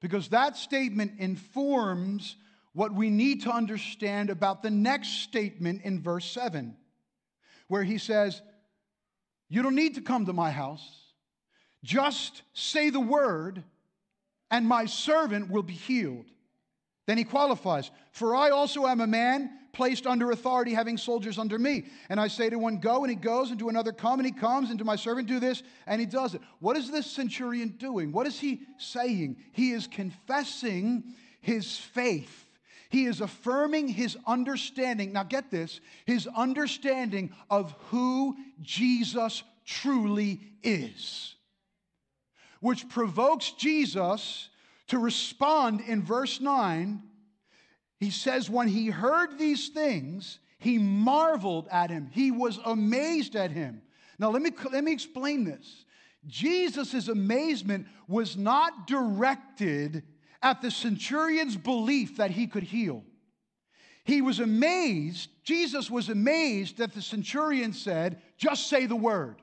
Because 0.01 0.31
that 0.31 0.57
statement 0.57 1.13
informs 1.19 2.35
what 2.75 2.95
we 2.95 3.11
need 3.11 3.43
to 3.43 3.51
understand 3.51 4.31
about 4.31 4.63
the 4.63 4.71
next 4.71 5.23
statement 5.23 5.83
in 5.85 6.01
verse 6.01 6.25
7, 6.31 6.77
where 7.69 7.85
he 7.85 7.99
says, 7.99 8.41
You 9.49 9.63
don't 9.63 9.75
need 9.75 9.97
to 9.97 10.01
come 10.01 10.27
to 10.27 10.33
my 10.33 10.51
house. 10.51 10.87
Just 11.85 12.43
say 12.55 12.91
the 12.91 13.01
word, 13.01 13.63
and 14.51 14.67
my 14.67 14.87
servant 14.87 15.51
will 15.51 15.63
be 15.63 15.75
healed. 15.75 16.27
Then 17.07 17.19
he 17.19 17.25
qualifies, 17.25 17.91
For 18.13 18.35
I 18.35 18.51
also 18.51 18.87
am 18.87 19.01
a 19.01 19.07
man 19.07 19.51
placed 19.73 20.07
under 20.07 20.31
authority, 20.31 20.75
having 20.75 20.97
soldiers 20.97 21.39
under 21.39 21.59
me. 21.59 21.87
And 22.09 22.21
I 22.21 22.29
say 22.29 22.51
to 22.51 22.57
one, 22.57 22.79
Go, 22.79 23.03
and 23.03 23.11
he 23.11 23.17
goes, 23.17 23.51
and 23.51 23.59
to 23.59 23.69
another, 23.69 23.93
Come, 23.93 24.21
and 24.21 24.27
he 24.27 24.33
comes, 24.33 24.71
and 24.71 24.79
to 24.79 24.85
my 24.85 24.97
servant, 24.97 25.29
Do 25.29 25.41
this, 25.41 25.63
and 25.87 26.01
he 26.01 26.07
does 26.07 26.35
it. 26.35 26.43
What 26.61 26.77
is 26.77 26.91
this 26.91 27.11
centurion 27.11 27.71
doing? 27.79 28.13
What 28.13 28.27
is 28.27 28.39
he 28.39 28.63
saying? 28.79 29.37
He 29.53 29.73
is 29.73 29.87
confessing 29.87 31.15
his 31.41 31.77
faith. 31.77 32.42
He 32.93 33.07
is 33.07 33.21
affirming 33.21 33.89
his 33.89 34.17
understanding. 34.27 35.13
Now, 35.13 35.25
get 35.25 35.51
this 35.51 35.81
his 36.07 36.29
understanding 36.29 37.35
of 37.51 37.75
who 37.91 38.37
Jesus 38.61 39.43
truly 39.65 40.41
is, 40.63 41.35
which 42.61 42.89
provokes 42.89 43.51
Jesus 43.53 44.49
to 44.89 44.99
respond 44.99 45.81
in 45.81 46.03
verse 46.03 46.41
9 46.41 47.03
he 48.03 48.11
says, 48.11 48.51
when 48.51 48.67
he 48.67 48.89
heard 48.89 49.39
these 49.39 49.69
things, 49.69 50.41
he 50.59 50.77
marveled 50.77 51.69
at 51.71 51.89
him. 51.89 52.11
He 52.11 52.33
was 52.33 52.59
amazed 52.65 53.37
at 53.37 53.53
him. 53.53 53.81
Now, 54.19 54.31
let 54.31 54.43
me, 54.43 54.51
let 54.73 54.83
me 54.83 54.91
explain 54.91 55.45
this. 55.45 55.85
Jesus' 56.27 57.07
amazement 57.07 57.87
was 58.09 58.37
not 58.37 58.89
directed 58.89 60.03
at 60.43 60.61
the 60.61 60.71
centurion's 60.71 61.57
belief 61.57 62.17
that 62.17 62.31
he 62.31 62.47
could 62.47 62.65
heal. 62.65 63.05
He 64.05 64.21
was 64.21 64.41
amazed, 64.41 65.31
Jesus 65.45 65.91
was 65.91 66.09
amazed 66.09 66.79
that 66.79 66.93
the 66.93 67.03
centurion 67.03 67.73
said, 67.73 68.21
Just 68.37 68.69
say 68.69 68.87
the 68.87 68.97
word. 68.97 69.41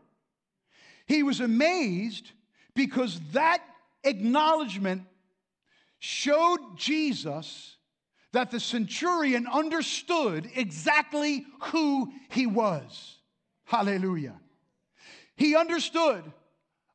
He 1.05 1.23
was 1.23 1.39
amazed 1.39 2.31
because 2.75 3.19
that 3.31 3.61
acknowledgement 4.03 5.03
showed 5.99 6.59
Jesus 6.75 7.77
that 8.31 8.51
the 8.51 8.59
centurion 8.59 9.47
understood 9.47 10.49
exactly 10.55 11.45
who 11.71 12.11
he 12.29 12.45
was. 12.45 13.17
Hallelujah. 13.65 14.39
He 15.35 15.55
understood 15.55 16.23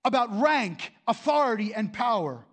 about 0.04 0.40
rank, 0.40 0.92
authority, 1.08 1.72
and 1.74 1.92
power. 1.92 2.44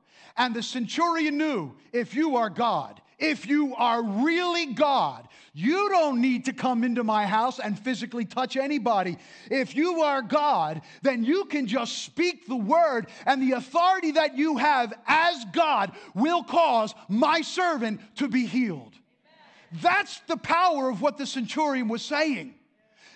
And 0.41 0.55
the 0.55 0.63
centurion 0.63 1.37
knew 1.37 1.75
if 1.93 2.15
you 2.15 2.37
are 2.37 2.49
God, 2.49 2.99
if 3.19 3.45
you 3.45 3.75
are 3.75 4.01
really 4.01 4.73
God, 4.73 5.27
you 5.53 5.87
don't 5.89 6.19
need 6.19 6.45
to 6.45 6.53
come 6.53 6.83
into 6.83 7.03
my 7.03 7.27
house 7.27 7.59
and 7.59 7.77
physically 7.77 8.25
touch 8.25 8.57
anybody. 8.57 9.19
If 9.51 9.75
you 9.75 10.01
are 10.01 10.23
God, 10.23 10.81
then 11.03 11.23
you 11.23 11.45
can 11.45 11.67
just 11.67 11.99
speak 11.99 12.47
the 12.47 12.55
word, 12.55 13.05
and 13.27 13.39
the 13.39 13.51
authority 13.51 14.13
that 14.13 14.35
you 14.35 14.57
have 14.57 14.95
as 15.05 15.45
God 15.53 15.91
will 16.15 16.41
cause 16.41 16.95
my 17.07 17.41
servant 17.41 18.01
to 18.15 18.27
be 18.27 18.47
healed. 18.47 18.95
That's 19.73 20.21
the 20.21 20.37
power 20.37 20.89
of 20.89 21.03
what 21.03 21.19
the 21.19 21.27
centurion 21.27 21.87
was 21.87 22.01
saying. 22.01 22.55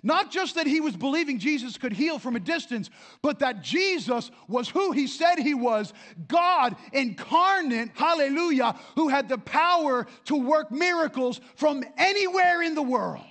Not 0.05 0.29
just 0.29 0.53
that 0.53 0.67
he 0.67 0.81
was 0.81 0.95
believing 0.95 1.39
Jesus 1.39 1.79
could 1.79 1.91
heal 1.91 2.19
from 2.19 2.35
a 2.35 2.39
distance, 2.39 2.91
but 3.23 3.39
that 3.39 3.63
Jesus 3.63 4.29
was 4.47 4.69
who 4.69 4.91
he 4.91 5.07
said 5.07 5.39
he 5.39 5.55
was 5.55 5.93
God 6.27 6.75
incarnate, 6.93 7.89
hallelujah, 7.95 8.75
who 8.93 9.07
had 9.07 9.27
the 9.27 9.39
power 9.39 10.05
to 10.25 10.35
work 10.35 10.71
miracles 10.71 11.41
from 11.55 11.83
anywhere 11.97 12.61
in 12.61 12.75
the 12.75 12.83
world. 12.83 13.25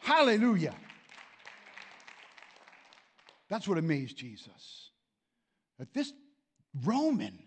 Hallelujah. 0.00 0.74
That's 3.48 3.68
what 3.68 3.78
amazed 3.78 4.16
Jesus. 4.16 4.90
That 5.78 5.94
this 5.94 6.12
Roman, 6.84 7.38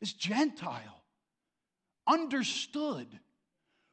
this 0.00 0.12
Gentile, 0.12 1.02
understood 2.06 3.06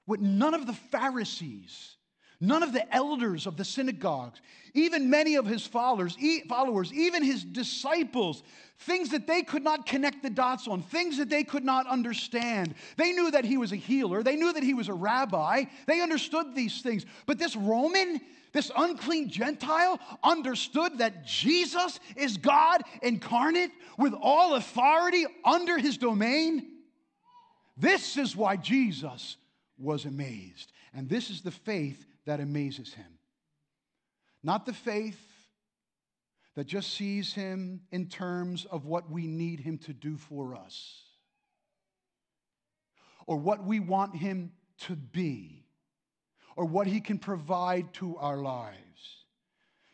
what 0.06 0.20
none 0.20 0.54
of 0.54 0.68
the 0.68 0.74
Pharisees 0.74 1.95
None 2.42 2.64
of 2.64 2.74
the 2.74 2.94
elders 2.94 3.48
of 3.48 3.58
the 3.58 3.66
synagogues, 3.66 4.42
even 4.74 5.10
many 5.10 5.36
of 5.36 5.46
his 5.46 5.66
followers, 5.66 6.18
followers, 6.50 6.92
even 6.94 7.24
his 7.24 7.44
disciples, 7.44 8.44
things 8.80 9.10
that 9.10 9.26
they 9.26 9.42
could 9.42 9.64
not 9.64 9.86
connect 9.86 10.22
the 10.22 10.30
dots 10.30 10.68
on, 10.68 10.82
things 10.82 11.18
that 11.18 11.30
they 11.30 11.44
could 11.44 11.64
not 11.64 11.88
understand. 11.88 12.76
They 12.98 13.14
knew 13.14 13.32
that 13.32 13.46
he 13.46 13.58
was 13.58 13.72
a 13.72 13.78
healer, 13.78 14.22
they 14.22 14.36
knew 14.36 14.52
that 14.52 14.64
he 14.64 14.74
was 14.74 14.90
a 14.90 14.94
rabbi, 14.94 15.66
they 15.88 16.02
understood 16.02 16.54
these 16.54 16.82
things. 16.82 17.06
But 17.26 17.40
this 17.40 17.56
Roman, 17.56 18.20
this 18.52 18.70
unclean 18.76 19.30
Gentile, 19.30 20.00
understood 20.24 20.98
that 20.98 21.26
Jesus 21.26 22.00
is 22.18 22.36
God 22.36 22.82
incarnate 23.02 23.72
with 23.98 24.14
all 24.14 24.56
authority 24.56 25.26
under 25.46 25.78
his 25.78 25.98
domain. 25.98 26.68
This 27.78 28.18
is 28.18 28.36
why 28.36 28.58
Jesus 28.58 29.38
was 29.78 30.06
amazed. 30.06 30.74
And 30.94 31.10
this 31.10 31.30
is 31.30 31.42
the 31.42 31.52
faith 31.52 32.06
that 32.26 32.40
amazes 32.40 32.94
him. 32.94 33.20
Not 34.44 34.66
the 34.66 34.74
faith 34.74 35.20
that 36.56 36.68
just 36.68 36.94
sees 36.94 37.34
him 37.34 37.82
in 37.92 38.08
terms 38.08 38.66
of 38.66 38.86
what 38.86 39.10
we 39.10 39.28
need 39.28 39.60
him 39.60 39.78
to 39.80 39.94
do 39.94 40.18
for 40.18 40.56
us 40.56 41.02
or 43.28 43.38
what 43.38 43.66
we 43.66 43.80
want 43.80 44.16
him 44.16 44.52
to 44.80 44.96
be 44.96 45.66
or 46.56 46.66
what 46.66 46.88
he 46.88 47.02
can 47.02 47.18
provide 47.18 47.94
to 47.94 48.18
our 48.18 48.38
lives. 48.38 49.26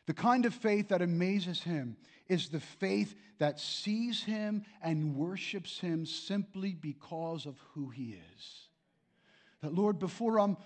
The 0.05 0.13
kind 0.13 0.45
of 0.45 0.53
faith 0.53 0.89
that 0.89 1.01
amazes 1.01 1.63
him 1.63 1.97
is 2.27 2.49
the 2.49 2.59
faith 2.59 3.15
that 3.39 3.59
sees 3.59 4.23
him 4.23 4.63
and 4.81 5.15
worships 5.15 5.79
him 5.79 6.05
simply 6.05 6.73
because 6.73 7.45
of 7.45 7.55
who 7.73 7.89
he 7.89 8.17
is. 8.35 8.67
That, 9.61 9.73
Lord, 9.73 9.99
before 9.99 10.39
I'm 10.39 10.57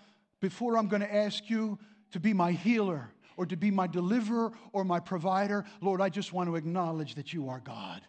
before 0.46 0.78
I'm 0.78 0.88
going 0.88 1.02
to 1.02 1.12
ask 1.12 1.50
you 1.50 1.80
to 2.12 2.20
be 2.20 2.32
my 2.32 2.52
healer 2.52 3.10
or 3.36 3.48
to 3.48 3.56
be 3.56 3.72
my 3.72 3.88
deliverer 3.88 4.52
or 4.74 4.84
my 4.84 5.00
provider, 5.00 5.66
Lord, 5.82 6.02
I 6.02 6.10
just 6.10 6.34
want 6.34 6.48
to 6.50 6.56
acknowledge 6.56 7.16
that 7.16 7.34
you 7.34 7.50
are 7.50 7.60
God 7.60 8.04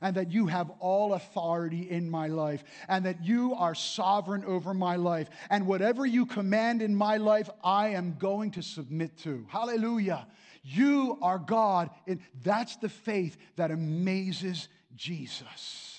and 0.00 0.14
that 0.14 0.30
you 0.30 0.46
have 0.46 0.70
all 0.78 1.14
authority 1.14 1.90
in 1.90 2.08
my 2.08 2.28
life, 2.28 2.62
and 2.88 3.04
that 3.06 3.24
you 3.24 3.54
are 3.54 3.74
sovereign 3.74 4.44
over 4.44 4.72
my 4.72 4.94
life. 4.94 5.28
And 5.50 5.66
whatever 5.66 6.06
you 6.06 6.26
command 6.26 6.80
in 6.80 6.94
my 6.94 7.16
life, 7.16 7.50
I 7.64 7.88
am 7.88 8.16
going 8.20 8.52
to 8.52 8.62
submit 8.62 9.16
to. 9.18 9.44
Hallelujah. 9.48 10.28
You 10.62 11.18
are 11.22 11.38
God. 11.40 11.90
And 12.06 12.20
that's 12.44 12.76
the 12.76 12.88
faith 12.88 13.36
that 13.56 13.72
amazes 13.72 14.68
Jesus. 14.94 15.93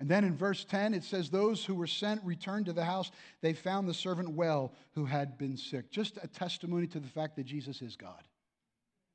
And 0.00 0.08
then 0.08 0.24
in 0.24 0.34
verse 0.34 0.64
10, 0.64 0.94
it 0.94 1.04
says, 1.04 1.28
Those 1.28 1.62
who 1.62 1.74
were 1.74 1.86
sent 1.86 2.24
returned 2.24 2.66
to 2.66 2.72
the 2.72 2.84
house. 2.84 3.10
They 3.42 3.52
found 3.52 3.86
the 3.86 3.94
servant 3.94 4.30
well 4.30 4.72
who 4.94 5.04
had 5.04 5.36
been 5.36 5.58
sick. 5.58 5.90
Just 5.90 6.18
a 6.22 6.26
testimony 6.26 6.86
to 6.88 7.00
the 7.00 7.06
fact 7.06 7.36
that 7.36 7.44
Jesus 7.44 7.82
is 7.82 7.96
God, 7.96 8.26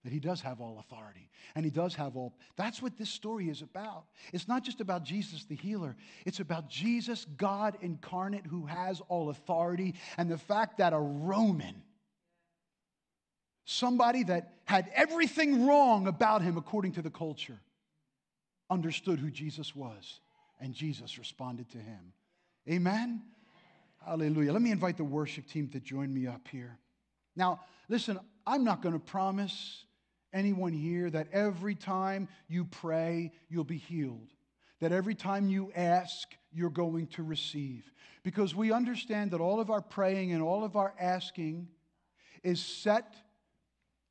that 0.03 0.13
he 0.13 0.19
does 0.19 0.41
have 0.41 0.61
all 0.61 0.77
authority, 0.77 1.31
and 1.55 1.65
he 1.65 1.71
does 1.71 1.95
have 1.95 2.15
all. 2.15 2.35
That's 2.55 2.83
what 2.83 2.99
this 2.99 3.09
story 3.09 3.49
is 3.49 3.63
about. 3.63 4.05
It's 4.31 4.47
not 4.47 4.63
just 4.63 4.79
about 4.79 5.03
Jesus 5.03 5.45
the 5.45 5.55
healer, 5.55 5.95
it's 6.23 6.39
about 6.39 6.69
Jesus, 6.69 7.25
God 7.35 7.77
incarnate, 7.81 8.45
who 8.45 8.67
has 8.67 9.01
all 9.07 9.31
authority, 9.31 9.95
and 10.19 10.29
the 10.29 10.37
fact 10.37 10.77
that 10.77 10.93
a 10.93 10.99
Roman, 10.99 11.81
somebody 13.65 14.21
that 14.25 14.53
had 14.65 14.91
everything 14.93 15.65
wrong 15.65 16.05
about 16.05 16.43
him 16.43 16.57
according 16.57 16.91
to 16.91 17.01
the 17.01 17.09
culture, 17.09 17.59
understood 18.69 19.17
who 19.17 19.31
Jesus 19.31 19.75
was 19.75 20.19
and 20.59 20.73
Jesus 20.73 21.17
responded 21.17 21.69
to 21.71 21.77
him. 21.77 22.13
Amen? 22.69 23.21
Hallelujah. 24.05 24.53
Let 24.53 24.61
me 24.61 24.71
invite 24.71 24.97
the 24.97 25.03
worship 25.03 25.47
team 25.47 25.67
to 25.69 25.79
join 25.79 26.13
me 26.13 26.27
up 26.27 26.47
here. 26.47 26.77
Now, 27.35 27.61
listen, 27.89 28.19
I'm 28.45 28.63
not 28.63 28.81
going 28.81 28.93
to 28.93 28.99
promise 28.99 29.83
anyone 30.33 30.73
here 30.73 31.09
that 31.09 31.27
every 31.31 31.75
time 31.75 32.27
you 32.47 32.65
pray, 32.65 33.31
you'll 33.49 33.63
be 33.63 33.77
healed. 33.77 34.31
that 34.79 34.91
every 34.91 35.15
time 35.15 35.47
you 35.47 35.71
ask, 35.75 36.27
you're 36.51 36.69
going 36.69 37.07
to 37.07 37.23
receive. 37.23 37.91
Because 38.23 38.55
we 38.55 38.71
understand 38.71 39.31
that 39.31 39.41
all 39.41 39.59
of 39.59 39.69
our 39.69 39.81
praying 39.81 40.31
and 40.31 40.41
all 40.41 40.63
of 40.63 40.75
our 40.75 40.93
asking 40.99 41.67
is 42.43 42.59
set 42.59 43.15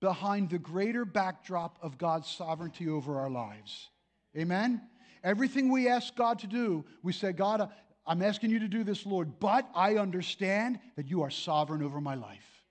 behind 0.00 0.50
the 0.50 0.58
greater 0.58 1.04
backdrop 1.04 1.78
of 1.82 1.98
God's 1.98 2.28
sovereignty 2.28 2.88
over 2.88 3.18
our 3.18 3.30
lives. 3.30 3.88
Amen? 4.36 4.82
Everything 5.24 5.70
we 5.70 5.88
ask 5.88 6.14
God 6.14 6.38
to 6.40 6.46
do, 6.46 6.84
we 7.02 7.12
say, 7.12 7.32
God, 7.32 7.62
uh, 7.62 7.68
I'm 8.06 8.20
asking 8.20 8.50
you 8.50 8.58
to 8.58 8.68
do 8.68 8.84
this, 8.84 9.06
Lord, 9.06 9.40
but 9.40 9.66
I 9.74 9.96
understand 9.96 10.78
that 10.96 11.08
you 11.08 11.22
are 11.22 11.30
sovereign 11.30 11.82
over 11.82 12.00
my 12.00 12.14
life. 12.14 12.62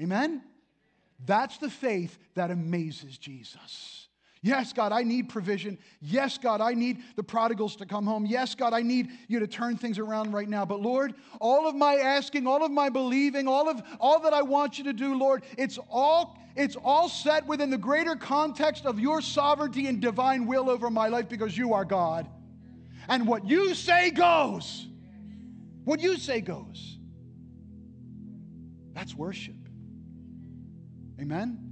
Amen? 0.00 0.42
That's 1.26 1.58
the 1.58 1.68
faith 1.68 2.16
that 2.34 2.52
amazes 2.52 3.18
Jesus. 3.18 4.08
Yes, 4.42 4.72
God, 4.72 4.90
I 4.90 5.02
need 5.02 5.28
provision. 5.28 5.76
Yes, 6.00 6.38
God, 6.38 6.62
I 6.62 6.72
need 6.72 7.02
the 7.14 7.22
prodigals 7.22 7.76
to 7.76 7.86
come 7.86 8.06
home. 8.06 8.24
Yes, 8.24 8.54
God, 8.54 8.72
I 8.72 8.80
need 8.80 9.10
you 9.28 9.38
to 9.38 9.46
turn 9.46 9.76
things 9.76 9.98
around 9.98 10.32
right 10.32 10.48
now. 10.48 10.64
But 10.64 10.80
Lord, 10.80 11.14
all 11.40 11.68
of 11.68 11.74
my 11.74 11.96
asking, 11.96 12.46
all 12.46 12.64
of 12.64 12.70
my 12.70 12.88
believing, 12.88 13.46
all 13.46 13.68
of 13.68 13.82
all 14.00 14.20
that 14.20 14.32
I 14.32 14.40
want 14.40 14.78
you 14.78 14.84
to 14.84 14.94
do, 14.94 15.14
Lord, 15.18 15.44
it's 15.58 15.78
all 15.90 16.38
it's 16.56 16.74
all 16.82 17.08
set 17.08 17.46
within 17.46 17.70
the 17.70 17.78
greater 17.78 18.16
context 18.16 18.84
of 18.84 18.98
your 18.98 19.20
sovereignty 19.20 19.86
and 19.86 20.00
divine 20.00 20.46
will 20.46 20.68
over 20.68 20.90
my 20.90 21.08
life 21.08 21.28
because 21.28 21.56
you 21.56 21.74
are 21.74 21.84
God. 21.84 22.28
And 23.08 23.26
what 23.26 23.46
you 23.46 23.74
say 23.74 24.10
goes. 24.10 24.86
What 25.84 26.00
you 26.00 26.16
say 26.16 26.40
goes. 26.40 26.98
That's 28.94 29.14
worship. 29.14 29.54
Amen. 31.20 31.69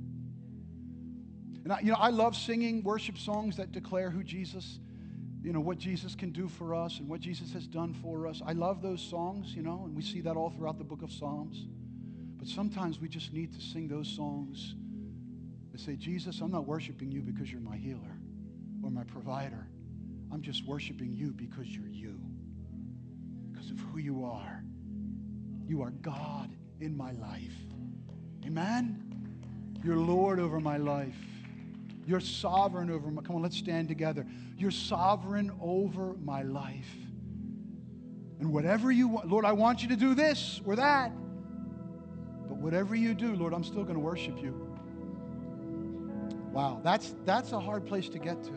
And 1.69 1.75
I, 1.75 1.81
you 1.81 1.93
know, 1.93 1.99
I 1.99 2.09
love 2.09 2.35
singing 2.35 2.83
worship 2.83 3.19
songs 3.19 3.59
that 3.59 3.73
declare 3.73 4.09
who 4.09 4.25
Jesus, 4.25 4.79
you 5.43 5.53
know, 5.53 5.61
what 5.61 5.77
Jesus 5.77 6.15
can 6.15 6.31
do 6.31 6.49
for 6.49 6.75
us 6.75 6.99
and 6.99 7.07
what 7.07 7.21
Jesus 7.21 7.53
has 7.53 7.67
done 7.67 7.93
for 7.93 8.27
us. 8.27 8.41
I 8.47 8.55
love 8.55 8.81
those 8.81 9.03
songs, 9.03 9.55
you 9.55 9.61
know, 9.61 9.83
and 9.85 9.95
we 9.95 10.01
see 10.01 10.23
that 10.23 10.35
all 10.35 10.49
throughout 10.49 10.79
the 10.79 10.85
book 10.85 11.03
of 11.03 11.13
Psalms. 11.13 11.67
But 12.39 12.49
sometimes 12.49 12.99
we 12.99 13.07
just 13.07 13.35
need 13.35 13.53
to 13.53 13.61
sing 13.61 13.87
those 13.87 14.09
songs 14.09 14.77
that 15.71 15.79
say, 15.79 15.97
Jesus, 15.97 16.41
I'm 16.41 16.51
not 16.51 16.67
worshiping 16.67 17.13
you 17.13 17.21
because 17.21 17.53
you're 17.53 17.61
my 17.61 17.77
healer 17.77 18.17
or 18.83 18.91
my 18.91 19.05
provider. 19.05 19.69
I'm 20.33 20.41
just 20.41 20.67
worshiping 20.67 21.13
you 21.13 21.33
because 21.33 21.67
you're 21.67 21.87
you, 21.87 22.19
because 23.53 23.71
of 23.71 23.79
who 23.79 23.99
you 23.99 24.25
are. 24.25 24.65
You 25.67 25.83
are 25.83 25.91
God 25.91 26.51
in 26.81 26.97
my 26.97 27.13
life. 27.13 27.57
Amen? 28.47 29.05
You're 29.85 29.99
Lord 29.99 30.41
over 30.41 30.61
my 30.61 30.79
life. 30.79 31.38
You're 32.09 32.21
sovereign 32.21 32.91
over 32.91 33.11
my. 33.11 33.21
Come 33.21 33.37
on, 33.37 33.43
let's 33.43 33.59
stand 33.59 33.87
together. 33.87 34.25
You're 34.57 34.71
sovereign 34.71 35.53
over 35.61 36.15
my 36.25 36.41
life. 36.41 36.89
And 38.41 38.51
whatever 38.51 38.91
you 38.91 39.09
want, 39.09 39.29
Lord, 39.29 39.45
I 39.45 39.53
want 39.53 39.83
you 39.83 39.89
to 39.89 39.97
do 39.97 40.15
this 40.15 40.63
or 40.65 40.75
that. 40.77 41.13
But 42.49 42.57
whatever 42.57 42.95
you 42.95 43.13
do, 43.13 43.35
Lord, 43.35 43.53
I'm 43.53 43.63
still 43.63 43.83
going 43.83 43.97
to 43.97 44.01
worship 44.01 44.41
you. 44.41 44.55
Wow, 46.51 46.81
that's, 46.83 47.15
that's 47.27 47.53
a 47.53 47.61
hard 47.61 47.85
place 47.85 48.09
to 48.09 48.19
get 48.19 48.43
to. 48.45 48.53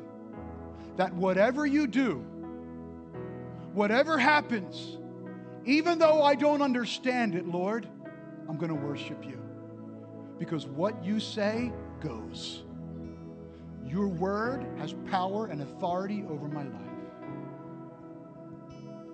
That 0.95 1.13
whatever 1.13 1.65
you 1.65 1.87
do, 1.87 2.25
whatever 3.73 4.17
happens, 4.17 4.97
even 5.65 5.99
though 5.99 6.23
I 6.23 6.35
don't 6.35 6.61
understand 6.61 7.35
it, 7.35 7.45
Lord, 7.45 7.85
I'm 8.47 8.55
going 8.55 8.69
to 8.69 8.75
worship 8.75 9.25
you. 9.25 9.41
Because 10.39 10.65
what 10.65 11.03
you 11.03 11.19
say 11.19 11.73
goes. 11.99 12.63
Your 13.91 14.07
word 14.07 14.65
has 14.77 14.95
power 15.09 15.47
and 15.47 15.61
authority 15.61 16.23
over 16.29 16.47
my 16.47 16.63
life. 16.63 16.75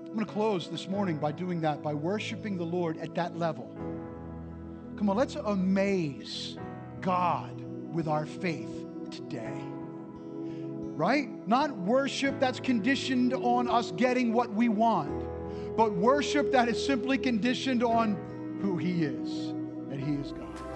I'm 0.06 0.14
going 0.14 0.20
to 0.20 0.32
close 0.32 0.70
this 0.70 0.88
morning 0.88 1.18
by 1.18 1.32
doing 1.32 1.62
that, 1.62 1.82
by 1.82 1.96
worshiping 1.96 2.58
the 2.58 2.64
Lord 2.64 3.00
at 3.00 3.16
that 3.16 3.36
level. 3.36 3.76
Come 4.96 5.10
on, 5.10 5.18
let's 5.18 5.34
amaze 5.34 6.58
God 7.02 7.60
with 7.92 8.08
our 8.08 8.28
faith 8.28 8.86
today. 9.10 9.60
Right? 10.96 11.30
Not 11.48 11.76
worship 11.76 12.40
that's 12.40 12.60
conditioned 12.60 13.34
on 13.34 13.68
us 13.68 13.92
getting 13.98 14.32
what 14.32 14.54
we 14.54 14.70
want, 14.70 15.26
but 15.76 15.94
worship 15.94 16.52
that 16.52 16.70
is 16.70 16.84
simply 16.84 17.18
conditioned 17.18 17.84
on 17.84 18.16
who 18.62 18.78
He 18.78 19.04
is, 19.04 19.50
and 19.90 20.00
He 20.00 20.14
is 20.22 20.34
God. 20.34 20.67